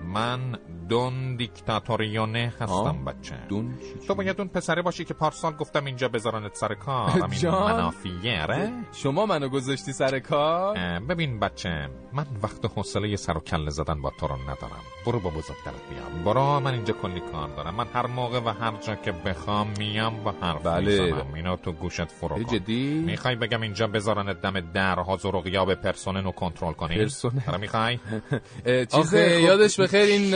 [0.06, 3.34] من دون دیکتاتوریونه هستم؟ بچه.
[3.48, 3.74] دون
[4.08, 7.10] تو باید اون پسره باشی که پارسال گفتم اینجا بذارنت سر کار.
[7.24, 13.36] همین جان؟ منافیه ره؟ شما منو گذاشتی سر کار؟ ببین بچه من وقت حوصله سر
[13.36, 14.82] و کله زدن با تو رو ندارم.
[15.06, 17.74] برو با بزرگترت بیا برو من اینجا کلی کار دارم.
[17.74, 21.02] من هر موقع و هر جا که بخوام میام با حرف بله.
[21.02, 21.34] می‌زنم.
[21.34, 22.44] اینو تو گوشت فرو کن.
[22.44, 27.40] جدی؟ می‌خوای بگم اینجا بذارنت دم در حاضر و غیاب پرسنل رو کنترل کنی؟ پرسنل؟
[27.48, 27.98] آره می‌خوای؟
[28.66, 30.30] اه، چیز آخه خب- یادش بخیر این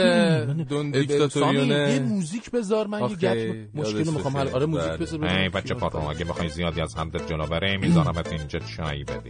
[0.69, 4.47] سامی یه دیکتاتوریونه موزیک بذار من یه گپ مشکل می‌خوام حل.
[4.49, 4.97] آره موزیک بله.
[4.97, 5.49] بذار ای ببینم.
[5.49, 9.29] بچه پارو اگه بخوای زیادی از حدت جلو بره میذارمت اینجا چای بدی؟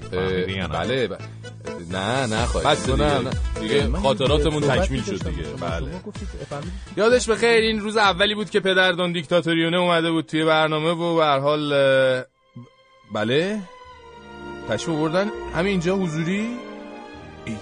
[0.68, 1.18] بله ب-
[1.92, 3.30] نه نه خواهید بس دیگه, نه،.
[3.62, 5.30] دیگه خاطراتمون تکمیل شد.
[5.30, 5.88] دیگه بله؟
[6.98, 11.16] یادش بخیر این روز اولی بود که پدر دون دیکتاتوریونه اومده بود توی برنامه و
[11.16, 11.74] به هر حال
[13.14, 13.60] بله
[14.70, 16.48] تشریف بردن همین اینجا حضوری
[17.46, 17.54] ای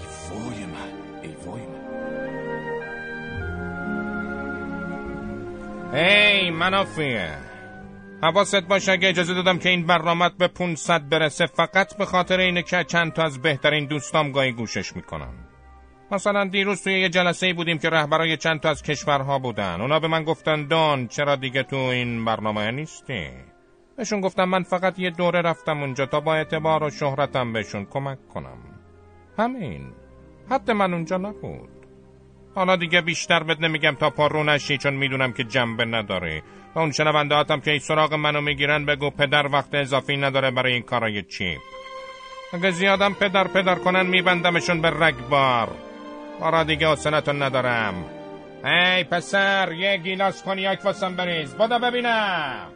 [5.92, 7.28] ای منافیه
[8.22, 12.62] حواست باشه اگه اجازه دادم که این برنامت به 500 برسه فقط به خاطر اینه
[12.62, 15.34] که چند تا از بهترین دوستام گاهی گوشش می‌کنم
[16.10, 19.80] مثلا دیروز توی یه جلسه بودیم که رهبرای چند تا از کشورها بودن.
[19.80, 23.26] اونا به من گفتن دون چرا دیگه تو این برنامه نیستی؟
[23.96, 28.28] بهشون گفتم من فقط یه دوره رفتم اونجا تا با اعتبار و شهرتم بهشون کمک
[28.28, 28.58] کنم.
[29.38, 29.92] همین.
[30.50, 31.81] حد من اونجا نبود.
[32.54, 36.42] حالا دیگه بیشتر بد نمیگم تا پارو نشی چون می‌دونم که جنبه نداره
[36.74, 40.72] و اون شنونده هاتم که این سراغ منو می‌گیرن بگو پدر وقت اضافی نداره برای
[40.72, 41.60] این کارای چیپ
[42.52, 45.68] اگه زیادم پدر پدر کنن میبندمشون به رگبار
[46.40, 47.94] حالا دیگه حسنتون ندارم.
[48.64, 51.54] ای پسر یه گیلاس کنیاک واسم بریز.
[51.54, 52.66] بدا ببینم.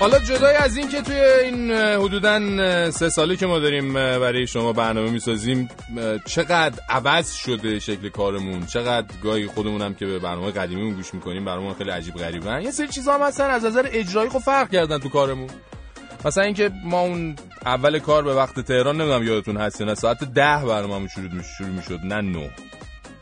[0.00, 2.40] حالا جدای از این که توی این حدوداً
[2.90, 5.68] سه ساله که ما داریم برای شما برنامه می‌سازیم
[6.26, 11.44] چقدر عوض شده شکل کارمون؟ چقدر گاهی خودمون هم که به برنامه قدیمیمون گوش می‌کنیم
[11.44, 14.98] برامون خیلی عجیب غریبن یه سری چیزا هم هستن از نظر اجرایی خب فرق کردن
[14.98, 15.50] تو کارمون.
[16.24, 17.36] مثلا اینکه ما اون
[17.66, 22.20] اول کار به وقت تهران نمی‌دونم یادتون هست نه ساعت ده برنامه‌مون شروع می‌شد نه
[22.20, 22.50] نه.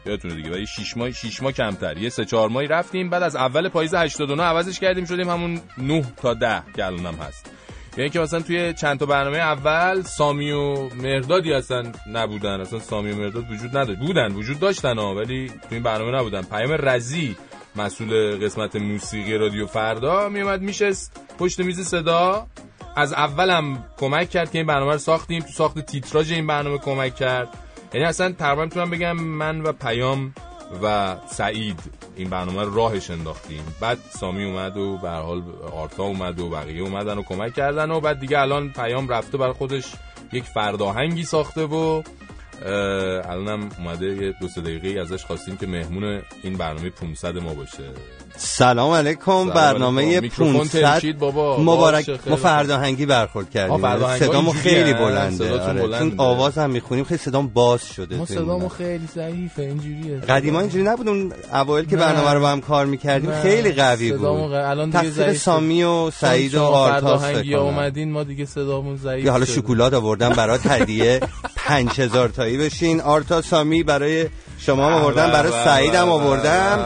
[0.07, 1.96] یادتونه دیگه ولی 6 ماه 6 ماه کمتر.
[1.98, 6.05] یه سه چهار ماهی رفتیم بعد از اول پاییز 89 عوضش کردیم شدیم همون 9
[6.16, 7.50] تا 10 که الانم هست.
[7.96, 12.61] یعنی که مثلا توی چند تا برنامه اول سامی و مردادی اصلا نبودن.
[12.61, 14.00] اصلا سامی و مرداد وجود نداشت.
[14.00, 16.42] بودن وجود داشتن ها ولی توی این برنامه نبودن.
[16.42, 17.36] پیام رزی
[17.76, 22.46] مسئول قسمت موسیقی رادیو فردا میومد میشست پشت میز صدا.
[22.96, 25.42] از اولم کمک کرد که این برنامه رو ساختیم.
[25.42, 27.48] تو ساخت تیتراژ این برنامه کمک کرد.
[27.95, 30.34] یعنی اصلا تقریبا می‌تونم بگم من و پیام
[30.82, 31.80] و سعید
[32.16, 33.62] این برنامه رو راهش انداختیم.
[33.80, 35.42] بعد سامی اومد و به حال
[35.72, 39.53] آرتا اومد و بقیه اومدن و کمک کردن و بعد دیگه الان پیام رفته برای
[39.53, 39.92] خودش
[40.32, 42.03] یک فرداهنگی ساخته و
[43.24, 47.90] الانم اومده یه دو سه دقیقه ازش خواستیم که مهمون این برنامه 500 ما باشه.
[48.37, 50.20] سلام علیکم برنامه علیکم.
[50.22, 51.57] میکروفون 500 ترکید بابا.
[51.61, 52.37] مبارک ما.
[52.37, 54.51] فرداهنگی برخورد کردیم صدامو.
[54.53, 55.99] خیلی بلنده آره.
[55.99, 58.68] چون آواز هم می‌خونیم خیلی صدام باز شده ما صدامو.
[58.68, 61.97] خیلی ضعیفه اینجوریه قدیما اینجوری نبود اون اوایل که.
[61.97, 63.30] برنامه رو با هم کار می‌کردیم.
[63.43, 65.32] خیلی قوی بود الان دیگه تقصیر.
[65.35, 67.24] سامی و سعید و شما آرتاس.
[67.55, 69.45] اومدین ما دیگه صدامون ضعیف حالا.
[69.45, 71.20] شکلات آوردن برات هدیه
[71.57, 74.26] 5000 تایی بشین آرتا سامی برای
[74.67, 76.79] شما هم آوردن برای سعید هم آوردم.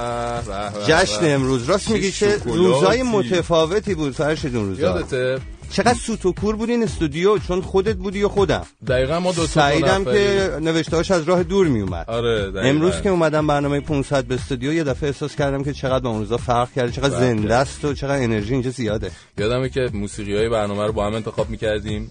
[0.87, 1.68] جشن امروز.
[1.68, 2.37] راست میگی چه.
[2.45, 4.83] روزای متفاوتی بود فرشید اون روزا.
[4.83, 5.39] یادته؟
[5.70, 8.66] چقدر سوت و کور بود این استودیو؟ چون خودت بودی و خودم.
[8.87, 10.51] دقیقا ما دو سعیدم که.
[10.61, 12.05] نوشتهاش از راه دور میومد.
[12.09, 12.61] آره دقیقاً.
[12.61, 16.18] امروز که اومدم برنامه 500 به استودیو یه دفعه احساس کردم که چقدر با اون
[16.18, 17.55] روزا فرق کرده چقدر زنده.
[17.55, 19.11] است و چقدر انرژی اینجا زیاده.
[19.39, 22.11] یادمه که موسیقی های برنامه رو با هم انتخاب می‌کردیم.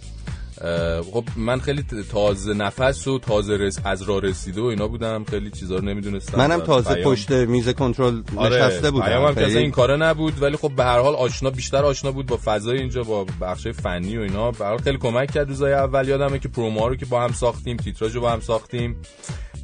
[1.11, 5.23] خب من خیلی تازه نفس و تازه رس از راه رسیده و اینا بودم.
[5.23, 6.37] خیلی چیزا رو نمی‌دونستم.
[6.37, 9.05] منم و تازه پیام- پشت میز کنترل آره نشسته بودم.
[9.05, 12.25] پیام هم خیلی- این کاره نبود ولی خب به هر حال آشنا بیشتر آشنا بود
[12.25, 14.51] با فضای اینجا با بخش فنی و اینا.
[14.51, 16.07] به هر حال خیلی کمک کرد روزای اول.
[16.07, 18.95] یادمه که پرومو رو که با هم ساختیم تیتراژ رو با هم ساختیم.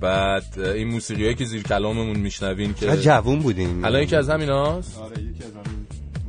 [0.01, 4.99] بعد این موسیقی هایی که زیر کلاممون میشنوین که جوون بودیم الان یکی از همیناست.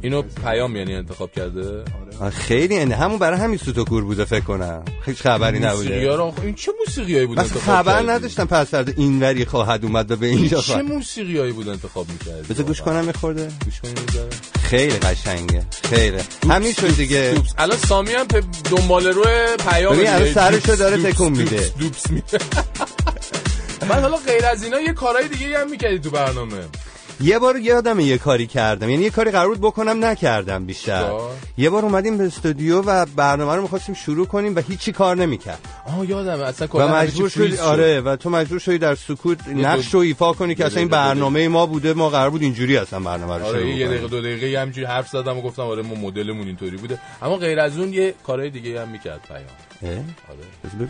[0.05, 1.85] اینو پیام یعنی انتخاب کرده؟
[2.21, 4.85] آه، خیلی انده همون برای همین سوت و کور بوده فکر کنم.
[5.07, 6.17] هیچ خبری نبوده.
[6.17, 10.27] رو این چه موسیقی بود انتخاب خبر؟ نداشتم پس فردا اینوری خواهد اومد و به
[10.27, 10.85] اینجا چه خواهد.
[10.85, 13.81] موسیقی هایی بود انتخاب می‌کردی؟ بذار گوش کنم میخورده گوش
[14.13, 14.29] ذره.
[14.63, 15.65] خیلی قشنگه.
[15.83, 16.19] خیلی.
[16.51, 17.35] همین شد دیگه.
[17.59, 18.27] الان سامی هم
[18.71, 19.25] دنبال رو
[19.69, 20.33] پیام ببین، الان.
[20.33, 21.71] سرشو داره تکون میده.
[21.79, 22.39] دوبس میده.
[23.89, 26.57] بعد حالا غیر از اینا یه کارهای دیگه هم می‌کردی تو برنامه.
[27.21, 31.31] یه بار یادم یه کاری کردم یعنی یه کاری قرار بود بکنم نکردم بیشتر با؟
[31.59, 35.59] یه بار اومدیم به استودیو و برنامه رو می‌خواستیم شروع کنیم و هیچی کار نمی‌کرد
[35.87, 37.63] آه یادم اصلا و مجبور شدی شد.
[37.63, 40.89] آره و تو مجبور شدی در سکوت یه نقش رو ایفا کنی که اصلا این
[40.89, 43.89] برنامه ما بوده ما قرار بود اینجوری اصلا برنامه رو آره شروع یه کنیم.
[43.89, 47.37] دقیقه دو دقیقه یه همینجوری حرف زدم و گفتم آره ما مدلمون اینطوری بوده اما
[47.37, 50.89] غیر از اون یه کارهای دیگه هم می‌کرد پیام؟ آره.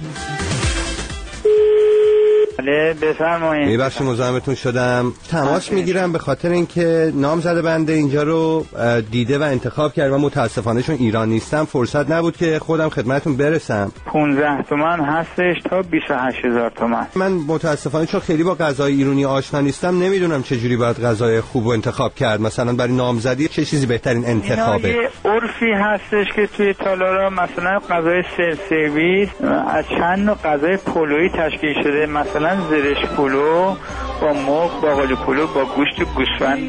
[2.59, 3.69] بله بفرمایید.
[3.69, 5.13] میبخشی مزاحمتون شدم.
[5.31, 8.67] تماس می‌گیرم به خاطر اینکه نام زده بنده اینجا رو
[9.11, 13.93] دیده و انتخاب کرد و متاسفانه چون ایران نیستم فرصت نبود که خودم خدمتتون برسم.
[14.07, 17.07] 15 تومن هستش تا 28 هزار تومن.
[17.17, 21.65] من متاسفانه چون خیلی با غذای ایرانی آشنا نیستم نمی‌دونم چه جوری باید غذای خوب
[21.65, 22.41] رو انتخاب کرد.
[22.41, 28.23] مثلا برای نامزدی چه چیزی بهترین انتخابه؟ یه عرفی هستش که توی تالارا مثلا غذای
[28.37, 29.29] سر سرویس
[29.71, 32.07] از چند نوع غذای پلویی تشکیل شده.
[32.07, 33.77] مثلا زرش پلو
[34.21, 36.69] با مرغ باقالی پلو با گوشت گوسفند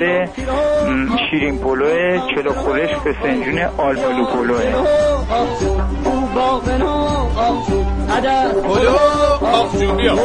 [1.30, 4.26] شیرین پلو چلو خورش فسنجون آل پلو.
[4.26, 4.62] پلوه
[9.74, 10.16] پلو بیا.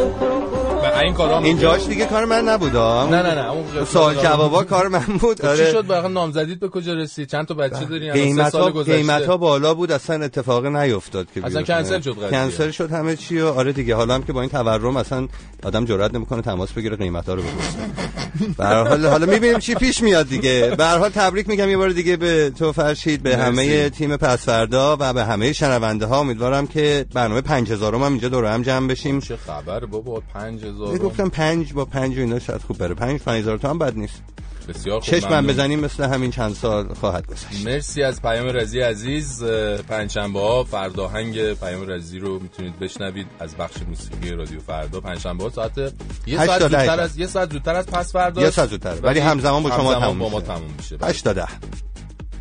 [1.01, 2.77] این کارا اینجاش دیگه کار من نبود.
[2.77, 5.73] نه نه نه اون سوال جوابا کار من بود خب چی آره.
[5.73, 8.71] شد؟ برای نامزدیت به کجا رسید؟ چند تا بچه داری؟ الان سه قیمت سال ها
[8.71, 8.97] گذشته.
[8.97, 11.63] قیمت ها بالا بود اصلا اتفاق نیفتاد که اصلا.
[11.63, 12.31] کنسل شد قضیه.
[12.31, 15.29] کنسل شد همه چی و آره دیگه حالا هم که با این تورم اصلا
[15.63, 19.75] آدم جرئت نمی‌کنه تماس بگیره قیمت ها رو بپرسه به هر حال حالا می‌بینیم چی
[19.75, 20.75] پیش میاد دیگه.
[20.79, 23.37] به هر حال تبریک میگم یه بار دیگه به تو فرشید به.
[23.37, 28.45] همه تیم پسفردا و به همه شنونده ها امیدوارم که برنامه 5000 هم اینجا دور
[28.45, 29.21] هم جمع بشیم.
[29.21, 33.39] چه خبر بابا 5000 گفتم پنج با پنج و اینا شاید خوب بره پنج پنج
[33.39, 34.23] هزار تا هم بد نیست
[34.69, 35.47] بسیار خوب ممنون.
[35.47, 40.65] بزنیم مثل همین چند سال خواهد گذشت مرسی از پیام رزی عزیز اه، پنجشنبه ها
[40.65, 45.79] فرداهنگ پیام رزی رو می‌تونید بشنوید از بخش موسیقی رادیو فردا پنجشنبه ها ساعت
[46.27, 47.01] یه ساعت زودتر.
[47.01, 48.95] از یه ساعت زودتر از پس فردا یه ساعت زودتر.
[49.03, 50.47] ولی همزمان با شما تموم با ما میشه.
[50.53, 51.11] تموم میشه بله.
[51.11, 51.47] 8 تا 10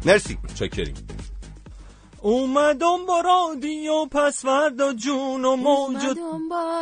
[0.05, 0.93] مرسی چکریم
[2.21, 6.19] اومدم با رادیو پس فردا جون و موجود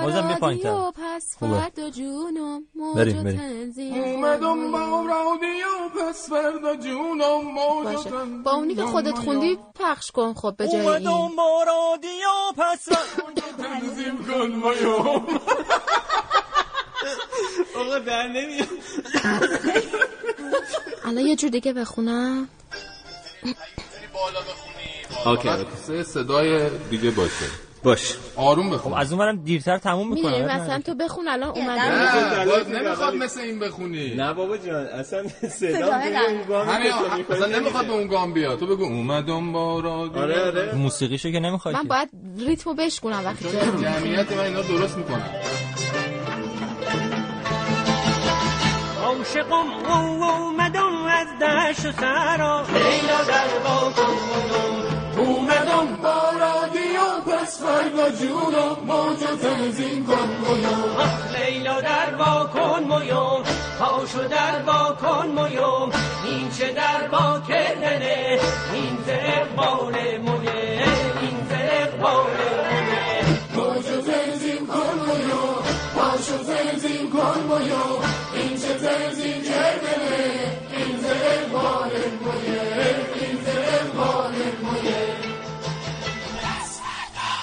[0.01, 0.91] بازم بیا پایین‌تر.
[0.91, 1.59] پس خوبه.
[1.59, 1.89] فردا
[2.75, 3.37] موج و بریم.
[3.37, 4.03] تنظیم.
[4.03, 8.09] اومدم با رادیو پس فردا جونم موج باشه.
[8.43, 11.07] با اونی که خودت خوندی پخش کن خب به جای این.
[11.07, 12.85] اومدم با رادیو پس
[13.57, 14.91] تنظیم کن مایو
[17.79, 18.67] آقا در نمیاد.
[21.05, 22.49] الان یه جور دیگه بخونم.
[25.27, 25.49] اوکی
[25.87, 27.45] سه صدای دیگه باشه.
[27.83, 28.15] باش.
[28.35, 28.93] آروم بخون.
[28.93, 31.89] از اونورم دیرتر تموم می‌دونی می‌کنم مثلا تو بخون الان اومده.
[32.39, 34.15] نه باز نمی‌خواد مثل این بخونی.
[34.15, 36.91] نه بابا جان اصلا همین
[37.29, 40.21] اصلا نمی‌خواد به اون گام بیا تو بگو اومدم با رادیو.
[40.21, 40.75] آره آره.
[40.75, 43.45] موسیقیشو که نمی‌خواد من باید ریتمو بشکنم وقتی
[43.81, 45.29] جمعیت من اینا درست می‌کنم
[49.03, 58.77] عاشقم اومدم از دشت و سرا لیلا در باکن اومدم با رادیو پس فردا جونم
[58.85, 61.07] موج و تنظیم کن مایو
[61.37, 63.43] لیلا در باکن مویوم
[63.79, 65.91] پاشو در باکن مویوم
[66.25, 68.39] این چه در با کردنه
[68.73, 70.83] این ز اقبال مویه
[71.21, 72.25] این ز اقبال
[72.71, 75.43] مویه موج و تنظیم کن مایو
[75.95, 78.06] پاشو تنظیم کن مایو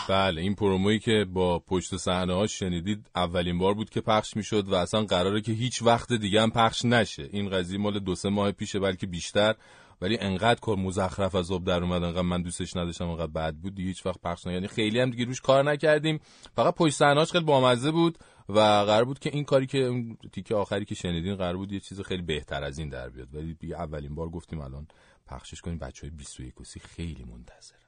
[0.09, 4.69] بله این پرومویی که با پشت صحنه ها شنیدید اولین بار بود که پخش می‌شد
[4.69, 7.29] و اصلا قراره که هیچ وقت دیگه هم پخش نشه.
[7.33, 9.55] این قضیه مال دو سه ماه پیشه بلکه بیشتر.
[10.01, 13.79] ولی انقدر کار مزخرف از آب در اومد انقدر من دوستش نداشتم انقدر بد بود.
[13.79, 16.21] هیچ وقت پخش یعنی خیلی هم دیگه روش کار نکردیم.
[16.57, 20.55] فقط پشت صحنه‌اش خیلی بامزه بود و قرار بود که این کاری که اون تیکه
[20.55, 23.35] آخری که شنیدین قرار بود یه چیز خیلی بهتر از این در بیاد.
[23.35, 24.87] ولی اولین بار گفتیم الان
[25.27, 25.79] پخشش کنیم.
[25.79, 27.84] بچهای 21 و سی خیلی منتظر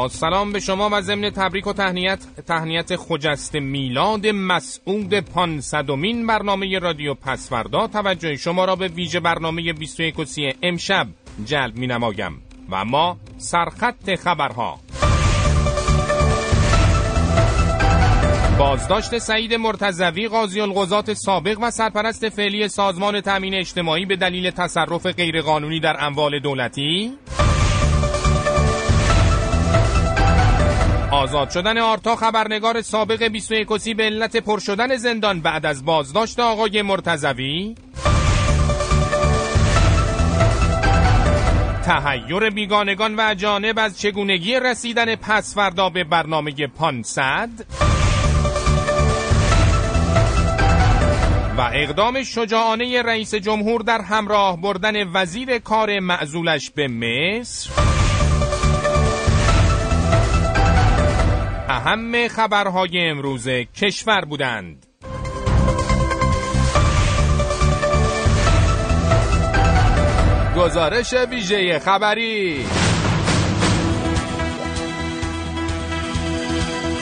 [0.00, 6.78] با سلام به شما و ضمن تبریک و تهنیت تهنیت خجست میلاد مسعود پانصدمین برنامه
[6.78, 7.86] رادیو پسوردا.
[7.86, 11.06] توجه شما را به ویژه برنامه 21 و سی امشب
[11.44, 14.80] جلب می نمایم و ما سرخط خبرها.
[18.58, 25.06] بازداشت سعید مرتضوی قاضی القضات سابق و سرپرست فعلی سازمان تأمین اجتماعی به دلیل تصرف
[25.06, 27.12] غیرقانونی در اموال دولتی.
[31.10, 36.40] آزاد شدن آرتا خبرنگار سابق 21 سی به علت پر شدن زندان بعد از بازداشت
[36.40, 37.74] آقای مرتضوی.
[41.90, 47.48] تهیر بیگانگان و جانب از چگونگی رسیدن پسفردا به برنامه 500
[51.58, 57.70] و اقدام شجاعانه رئیس جمهور در همراه بردن وزیر کار معزولش به مصر.
[61.68, 64.89] اهم خبرهای امروز کشور بودند.
[70.60, 72.66] گزارش ویژه خبری.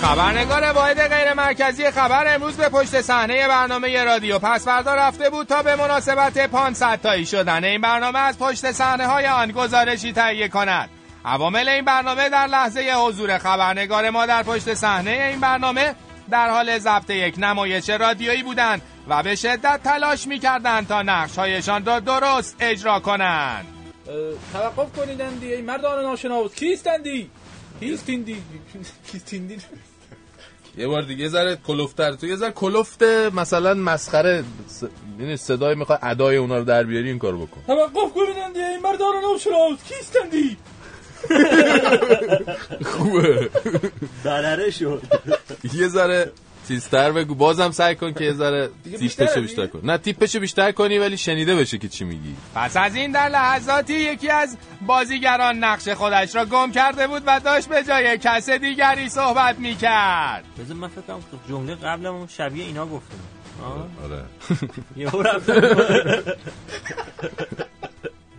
[0.02, 5.46] خبرنگار واحد غیر مرکزی خبر امروز به پشت صحنه برنامه رادیو پس فردا رفته بود
[5.46, 7.64] تا به مناسبت 500 تایی شدن.
[7.64, 10.90] این برنامه از پشت صحنه های آن گزارشی تهیه کند.
[11.24, 15.94] عوامل این برنامه در لحظه حضور خبرنگار ما در پشت صحنه این برنامه
[16.30, 18.82] در حال ضبط یک نمایش رادیویی بودند.
[19.08, 23.66] و به شدت تلاش می‌کردند تا نقش‌هایشان را درست اجرا کنند.
[24.52, 26.54] توقف کنیدندی ای مردان ناشناس.
[26.54, 27.30] کیستندی
[27.80, 28.42] کیستیندی
[29.12, 29.56] کیستیندی
[30.76, 32.12] یه بار دیگه یه ذره کلوفتر.
[32.12, 33.02] تو یه ذره کلفت
[33.32, 34.82] مثلا مسخره س...
[35.20, 37.60] یعنی صدای می‌خواد ادای اونا رو در بیاری این کارو بکن.
[37.66, 39.78] توقف کنیدندی ای مردان ناشناس.
[39.88, 40.56] کیستندی
[42.92, 43.50] خوبه.
[44.24, 45.02] برره شد.
[45.74, 46.32] یه ذره
[46.68, 47.34] تیزتر بگو.
[47.34, 51.56] بازم سعی کن که یه ذره بیشتره بیشتر کن نه تیپشو بیشتر کنی ولی شنیده
[51.56, 52.34] بشه که چی میگی.
[52.54, 54.56] پس از این در لحظاتی یکی از
[54.86, 60.44] بازیگران نقش خودش را گم کرده بود و داشت به جای کس دیگری صحبت می‌کرد.
[60.58, 63.16] بذار من فکر کنم جمله قبلمون شبیه اینا گفتم
[63.64, 64.22] آه؟ آره.
[64.96, 65.54] یهو رفتم.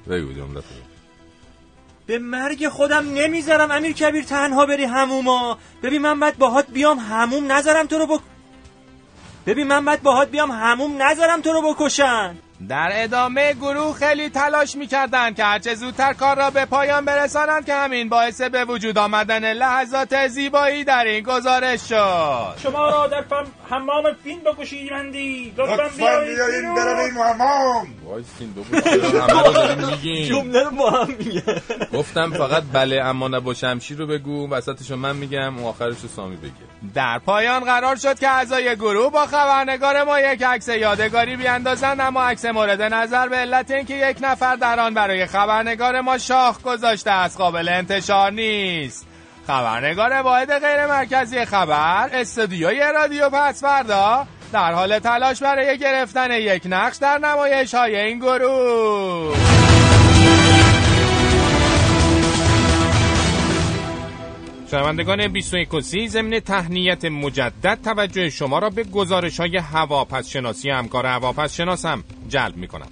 [0.09, 0.61] بگو جمله
[2.09, 5.57] به مرگ خودم نمی‌ذارم امیر کبیر تنها بری هموما.
[5.83, 8.21] ببین من باید باهات بیام حموم نذارم تو رو بک...
[9.45, 12.37] ببین من باید باهات بیام حموم نذارم تو رو بکشن.
[12.67, 17.73] در ادامه گروه خیلی تلاش می‌کردند که هرچه زودتر کار را به پایان برسانند که
[17.73, 22.53] همین باعث به وجود آمدن لحظات زیبایی در این گزارش شد.
[22.63, 26.77] شما را در فم حمام فین بکشیدندی لطفا بیایید بیرون.
[27.25, 27.87] حمام.
[28.05, 28.53] وایسین
[30.27, 31.43] جمله رو با هم میگه
[31.93, 34.49] گفتم فقط بله اما نه با شمشیر رو بگو.
[34.49, 36.51] وسطشو من میگم اون آخرش رو سامی بگه.
[36.95, 42.23] در پایان قرار شد که اعضای گروه با خبرنگار ما یک عکس یادگاری بیاندازند اما
[42.23, 47.11] عکس مورد نظر به علت اینکه یک نفر در آن برای خبرنگار ما شاخ گذاشته
[47.11, 49.07] است قابل انتشار نیست.
[49.47, 56.63] خبرنگار واحد غیر مرکزی خبر استودیوی رادیو پس فردا در حال تلاش برای گرفتن یک
[56.65, 59.68] نقش در نمایش های این گروه.
[64.71, 71.05] شنوندگان 21 سی ضمن تهنیت مجدد توجه شما را به گزارش های هواپس شناسی همکار
[71.05, 72.87] هواپس شناسم جلب می کنم.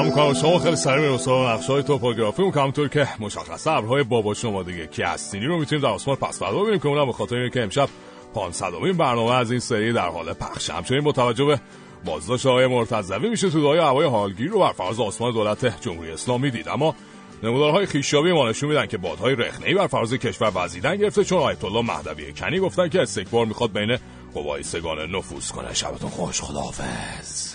[0.00, 2.42] سلام می‌کنم شما خیلی سریع میرم سراغ نقش های توپوگرافی.
[2.42, 4.86] اون همونطور که مشخصه ابرهای بابا شما دیگه.
[4.86, 7.88] که هستینی رو می‌تونیم در آسمان پس فردا ببینیم که اونم به خاطر اینکه امشب
[8.34, 10.70] 500 امین برنامه از این سری در حال پخش.
[10.70, 11.60] همچنین با توجه به
[12.04, 16.50] بازداشت آقای مرتضوی میشه تو دای هوای حالگیر رو بر فراز آسمان دولت جمهوری اسلامی
[16.50, 16.68] دید.
[16.68, 16.94] اما
[17.42, 21.64] نمودارهای خیشیابی ما نشون میدن که بادهای رخنه‌ای بر فراز کشور وزیدن گرفته چون آیت
[21.64, 23.98] الله مهدوی کنی گفتن که استکبار می‌خواد بین
[24.34, 25.74] قوای سگانه نفوذ کنه.
[25.74, 26.40] شبتون خوش.
[26.40, 27.54] خداحافظ.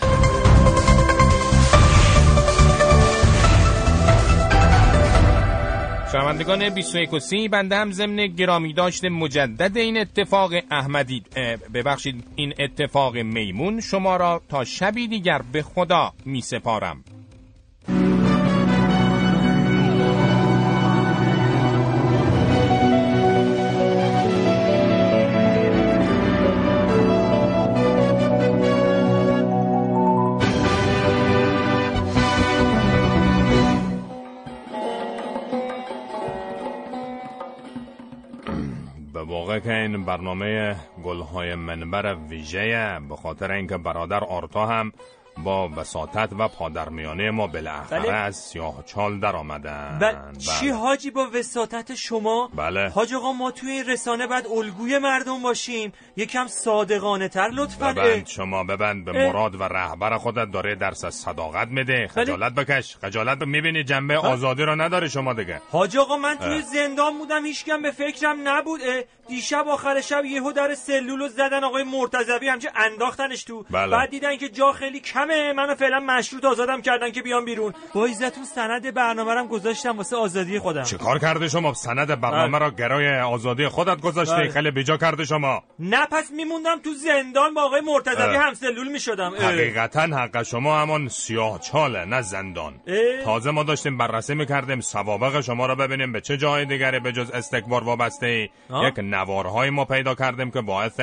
[6.11, 11.23] شنوندگان 21 سی بنده هم ضمن گرامی داشته مجدد این اتفاق احمدی.
[11.73, 17.03] ببخشید این اتفاق میمون شما را تا شبی دیگر به خدا می سپارم
[39.15, 44.91] به واقع که این برنامه گلهای منبر ویژه به خاطر اینکه برادر آرتا هم
[45.45, 48.13] با وساطت و پادرمیانه ما بالاخره بله.
[48.13, 49.97] از سیاه چال در آمدن.
[50.01, 52.89] و چی حاجی با وساطت شما؟ بله.
[52.89, 55.93] حاج آقا ما توی این رسانه بعد الگوی مردم باشیم.
[56.17, 57.93] یکم صادقانه تر لطفا.
[57.93, 59.11] ببند شما ببند به.
[59.11, 60.51] مراد و رهبر خودت.
[60.51, 61.93] داره درس از صداقت میده.
[61.93, 62.07] بله.
[62.07, 62.97] خجالت بکش.
[63.01, 65.61] خجالت می‌بینی جنبه آزادی رو نداره شما دیگه.
[65.71, 66.61] حاج آقا من توی.
[66.61, 68.81] زندان بودم هیچکم به فکرم نبود.
[69.27, 73.65] دیشب آخر شب یهو در سلول زدن آقای مرتضوی همچه انداختنش تو.
[73.71, 73.91] بله.
[73.91, 75.53] بعد دیدن که جا خیلی کمه.
[75.53, 77.73] منو فعلا مشروط آزادم کردن که بیام بیرون.
[77.93, 80.83] با عزتون سند برنامه رم گذاشتم واسه آزادی خودم.
[80.83, 84.35] چه کار کرده شما؟ سند برنامه را گرای آزادی خودت گذاشتی.
[84.35, 84.49] بله.
[84.49, 85.63] خیلی بیجا کرده شما.
[85.79, 88.43] نه پس میموندم تو زندان با آقای مرتضوی اه.
[88.43, 89.33] همسلول می‌شدم.
[89.39, 92.73] حقیقتا حق شما همون سیاه چاله نه زندان.
[92.87, 93.23] اه.
[93.23, 97.31] تازه ما داشتیم بررسی می‌کردیم سوابق شما رو ببینیم به چه جای دیگری به جز
[97.31, 98.49] استکبار وابسته.
[98.87, 100.99] یک نوارهای ما پیدا کردیم که باعث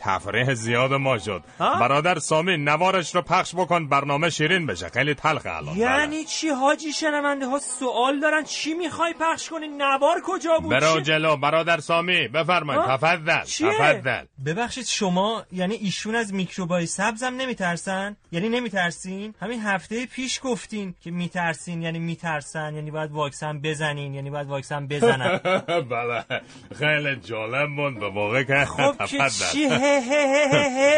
[0.00, 1.42] تفریح زیاد ما شد.
[1.58, 4.88] برادر سامی نوارش رو پخش بکن برنامه شیرین بشه.
[4.88, 5.74] خیلی تلخه الان.
[5.74, 5.78] بله.
[5.78, 11.00] یعنی چی حاجی شنونده ها سوال دارن؟ چی می‌خوای پخش کنی؟ نوار کجا بود؟ برو
[11.00, 11.36] جلو.
[11.36, 12.82] برادر سامی بفرمایید.
[12.84, 13.44] تفضل.
[13.44, 14.24] چیه؟ تفضل.
[14.46, 21.10] ببخشید شما یعنی ایشون از میکروبای سبزم نمیترسن؟ یعنی نمیترسین؟ همین هفته پیش گفتین که
[21.10, 25.40] میترسین یعنی میترسن یعنی باید واکسن بزنین یعنی باید واکسن بزنن.
[25.90, 26.24] بله.
[26.78, 29.06] خیلی جالب بود به واقع که خب.
[29.52, 29.68] چی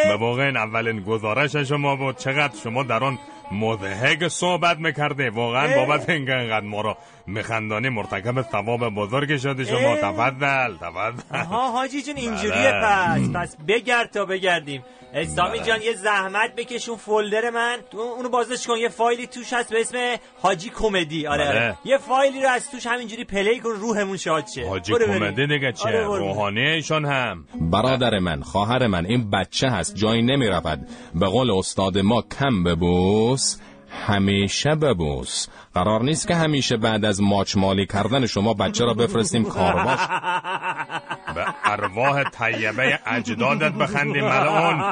[0.08, 3.18] به واقع این اولین گزارش شما بود چقدر شما در آن
[3.52, 5.76] مضحک صحبت می‌کرده واقعا.
[5.76, 9.96] بابت اینکه اینقدر ما رو میخندانی مرتکب ثواب بزرگ شده شما.
[9.96, 13.28] تفضل تفضل آها حاجی جون اینجوریه بله.
[13.28, 15.66] پس پس بگرد تا بگردیم اسلامی بله.
[15.66, 19.80] جان یه زحمت بکشون فولدر من تو اونو بازش کن یه فایلی توش هست به
[19.80, 19.96] اسم
[20.42, 21.64] حاجی کمدی آره بله.
[21.64, 24.92] آره یه فایلی رو از توش همینجوری پلی کن روحمون شاد شه حاجی.
[24.94, 26.04] کمدی دیگه چه آره،.
[26.06, 31.50] روحانی ایشون هم برادر من خواهر من این بچه هست جایی نمی رود به قول
[31.50, 33.58] استاد ما کم ببوس
[34.06, 39.44] همیشه ببوس قرار نیست که همیشه بعد از ماچ مالی کردن شما بچه را بفرستیم
[39.44, 39.98] کارواش.
[41.34, 44.82] به ارواح طیبه اجدادت بخندی ملعون.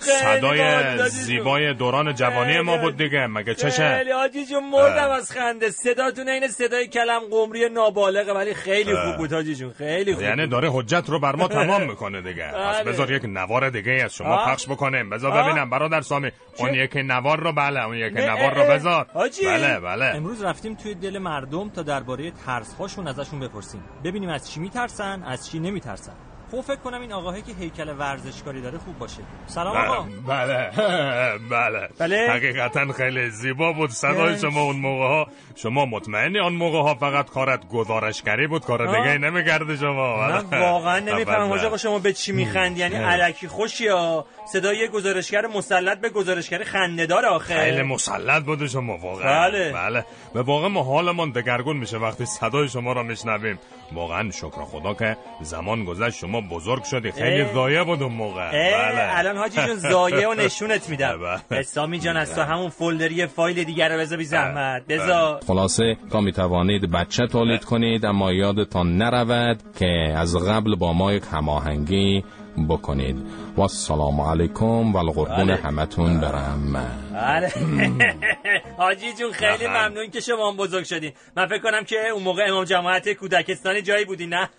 [0.00, 3.26] صدای زیبای دوران جوانی ما بود دیگه.
[3.26, 5.10] مگه چشه خیلی حاجی جون مردم.
[5.10, 5.70] از خنده.
[5.70, 8.94] صداتون این صدای کلم قمری نابالغه ولی خیلی.
[8.96, 9.72] خوب بود حاجی جون.
[9.72, 10.46] خیلی خوب یعنی.
[10.46, 12.46] داره حجت رو بر ما تمام می‌کنه دیگه.
[12.48, 12.92] پس بله.
[12.92, 14.36] بذار یک نوار دیگه از شما.
[14.46, 15.10] پخش بکنیم.
[15.10, 15.42] بذار.
[15.42, 19.06] ببینم برادر سامی اون یکی نوار رو بله اون یکی نه، نوار رو بذار.
[19.44, 20.19] بله بله.
[20.20, 23.82] امروز رفتیم توی دل مردم تا درباره ترس هاشون ازشون بپرسیم.
[24.04, 26.12] ببینیم از چی میترسن از چی نمیترسن.
[26.50, 30.70] خب فکر کنم این آقاهی که هیکل ورزشکاری داره خوب باشه سلام آقا بله
[31.50, 32.28] بله بله.
[32.30, 34.38] حقیقتا خیلی زیبا بود صدای اه.
[34.38, 35.26] شما اون موقع ها
[35.56, 38.86] شما مطمئنی آن موقع ها فقط کارت گزارشگری بود کار.
[38.86, 40.60] دیگه نمی‌کرده شما من بله.
[40.60, 41.48] واقعا نمی‌فهمم تفضل.
[41.48, 42.94] حاج آقا شما به چی میخند یعنی.
[42.94, 48.96] علکی خوشی ها صدای یه گزارشگر مسلط به گزارشگر خنده‌دار آخه خیلی مسلط بوده شما
[48.98, 49.72] واقعا بله.
[49.72, 53.58] بله به واقع ما حالمون دگرگون میشه وقتی صدای شما را میشنویم
[53.92, 57.12] واقعا شکر خدا که زمان گذشت شما بزرگ شدی.
[57.12, 57.44] خیلی.
[57.54, 58.50] ضایع بود اون موقع.
[58.50, 59.18] بله.
[59.18, 61.18] الان حاجی جون زایه و نشونت میدم.
[61.50, 61.60] بله.
[61.60, 64.86] اسلامی جان از تو همون فولدری یه فایل دیگر رو بذار بی زحمت.
[64.86, 65.40] بذار.
[65.46, 71.12] خلاصه تا می توانید بچه تولید کنید اما یادتان نرود که از قبل با ما
[71.12, 72.24] یک هماهنگی
[72.68, 73.16] بکنید.
[73.56, 75.56] و السلام علیکم و القربون بله.
[75.56, 76.86] همتون برم.
[77.14, 77.52] بله.
[78.80, 79.88] حاجی جون خیلی بله.
[79.88, 81.12] ممنون که شما بزرگ شدین.
[81.36, 84.50] من فکر کنم که اون موقع امام جماعت کودکستانی جایی بودی نه؟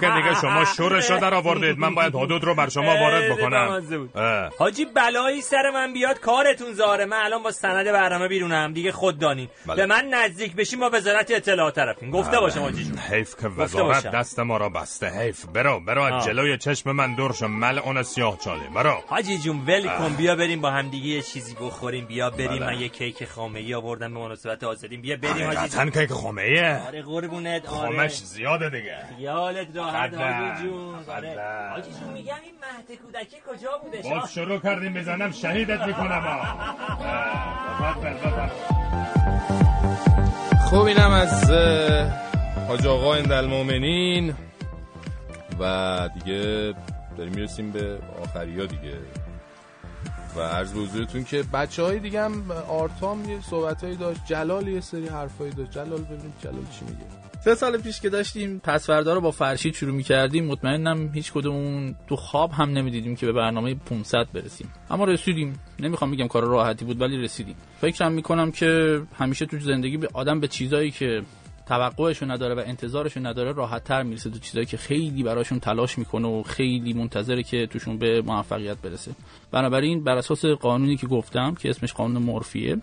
[0.00, 3.82] که دیگه شما شورش در آوردید من باید حدود رو بر شما وارد بکنم.
[4.58, 8.72] حاجی بلایی سر من بیاد کارتون زاره من الان با سند برنامه بیرونم.
[8.72, 9.76] دیگه خود دانی بله.
[9.76, 12.10] به من نزدیک بشیم با وزارت اطلاعات طرفیم.
[12.10, 12.98] گفته باشم حاجی جون.
[12.98, 14.06] حیف که وزارت.
[14.06, 15.06] دست ما را بسته.
[15.08, 15.44] حیف.
[15.46, 16.20] برو برو.
[16.20, 17.48] جلوی چشم من دور شو.
[17.48, 18.68] ملعون سیاه چاله.
[18.74, 19.02] برو.
[19.06, 20.14] حاجی جون ول کن.
[20.16, 22.06] بیا بریم با هم دیگه یه چیزی بخوریم.
[22.06, 22.48] بیا بریم.
[22.48, 22.66] بله.
[22.66, 26.06] من یه کیک خامه ای آوردم به مناسبت آزادیم بیا بریم حاجی حقیقتا جون.
[26.06, 27.68] که خامه ایه آره قربونت.
[27.68, 27.96] آره.
[27.96, 28.96] خامش زیاده دیگه.
[29.18, 30.14] خیالت راحت.
[30.14, 30.94] حاجی جون.
[31.08, 31.36] آره.
[31.72, 36.46] حاجی جون میگم این مهد کودکی کجا بودش باز شروع کردیم بزنم شهیدت می‌کنم.
[40.70, 41.50] خب اینم از
[42.68, 44.34] حاج آقا اندالمومنین
[45.60, 46.74] و دیگه
[47.18, 48.92] داریم می‌رسیم به آخری ها دیگه.
[50.36, 54.80] و عرض به که بچه های دیگه هم آرتام یه صحبت هایی داشت جلال یه
[54.80, 55.70] سری حرفایی داشت.
[55.70, 57.06] جلال ببینیم جلال چی میگه.
[57.44, 60.44] سه سال پیش که داشتیم پسوردا رو با فرشید شروع می‌کردیم.
[60.44, 64.72] مطمئنم هیچ کدومون تو خواب هم نمی‌دیدیم که به برنامه 500 برسیم.
[64.90, 65.60] اما رسیدیم.
[65.80, 67.56] نمی‌خوام بگم کار راحتی بود ولی رسیدیم.
[67.80, 71.22] فکرم می‌کنم که همیشه تو زندگی به آدم به چیزایی که
[71.66, 76.28] توقعشو نداره و انتظارشو نداره راحت تر می‌رسه تو چیزایی که خیلی براشون تلاش می‌کنه
[76.28, 79.12] و خیلی منتظره که توشون به موفقیت برسه.
[79.52, 82.76] بنابراین بر اساس قانونی که گفتم که اسمش قانون مورفیه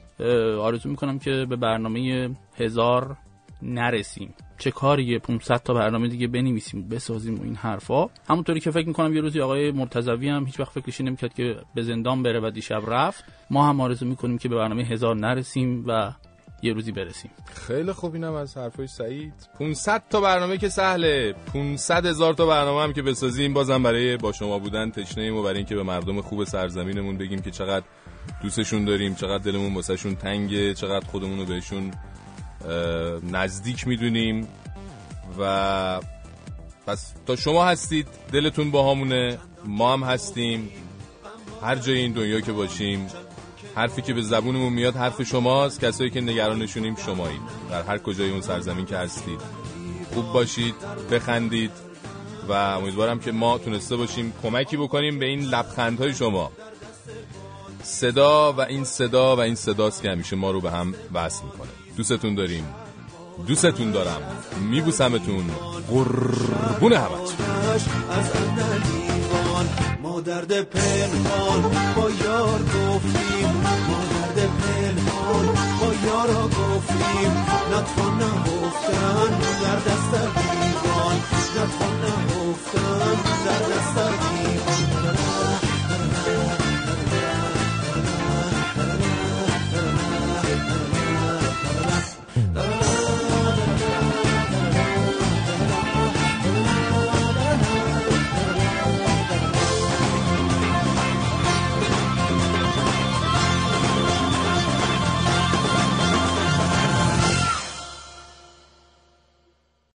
[0.60, 3.18] آرزو می‌کنم که به برنامه هزار
[3.62, 4.34] نرسیم.
[4.58, 8.08] چه کاریه 500 تا برنامه دیگه بنویسیم و بسازیم و این حرفا.
[8.30, 11.84] همونطوری که فکر می‌کنم یه روزی آقای مرتضوی هم هیچ وقت فکرش نمی‌کرد که به
[11.84, 13.24] زندان بره و دیشب رفت.
[13.50, 16.14] ما هم آرزو می‌کنیم که به برنامه هزار نرسیم و
[16.64, 17.32] یه روزی برسیم.
[17.68, 19.34] خیلی خوب اینم از حرفای سعید.
[19.60, 21.34] 500 تا برنامه که سهله.
[21.54, 23.54] 500 هزار تا برنامه هم که بسازیم.
[23.54, 27.52] بازم برای با شما بودن تشنه و برای اینکه به مردم خوب سرزمینمون بگیم که
[27.52, 27.86] چقدر
[28.44, 31.92] دوستشون داریم چقدر دلمون واسهشون تنگه چقدر خودمون رو بهشون
[33.32, 34.48] نزدیک می‌دونیم.
[35.40, 36.00] و
[36.88, 40.70] پس تا شما هستید دلتون با همونه ما هم هستیم.
[41.62, 43.08] هر جای این دنیا که باشیم.
[43.76, 47.42] حرفی که به زبونمون میاد حرف شماست کسایی که نگرانشونیم شمایید.
[47.70, 49.42] در هر کجای اون سرزمین که هستید.
[50.14, 50.76] خوب باشید
[51.12, 51.72] بخندید
[52.50, 56.52] و امیدوارم که ما تونسته باشیم کمکی بکنیم به این لبخندهای شما.
[57.84, 61.70] صدا و این صدا و این صداست که همیشه ما رو به هم وصل می‌کنه.
[61.98, 62.66] دوستتون داریم.
[63.48, 64.22] دوستتون دارم.
[64.70, 65.52] میبوسمتون.
[65.90, 67.36] قربون همتون.
[69.64, 71.62] پنهان ما درد پنهان
[71.96, 73.52] با یار گفتیم.
[73.88, 75.46] ما درد پنهان
[75.82, 77.32] با یارا گفتیم.
[77.72, 81.16] نتوان نهفتن در دست دیوان
[81.56, 83.98] نتوان نهفتن در دست
[84.34, 85.33] دیوان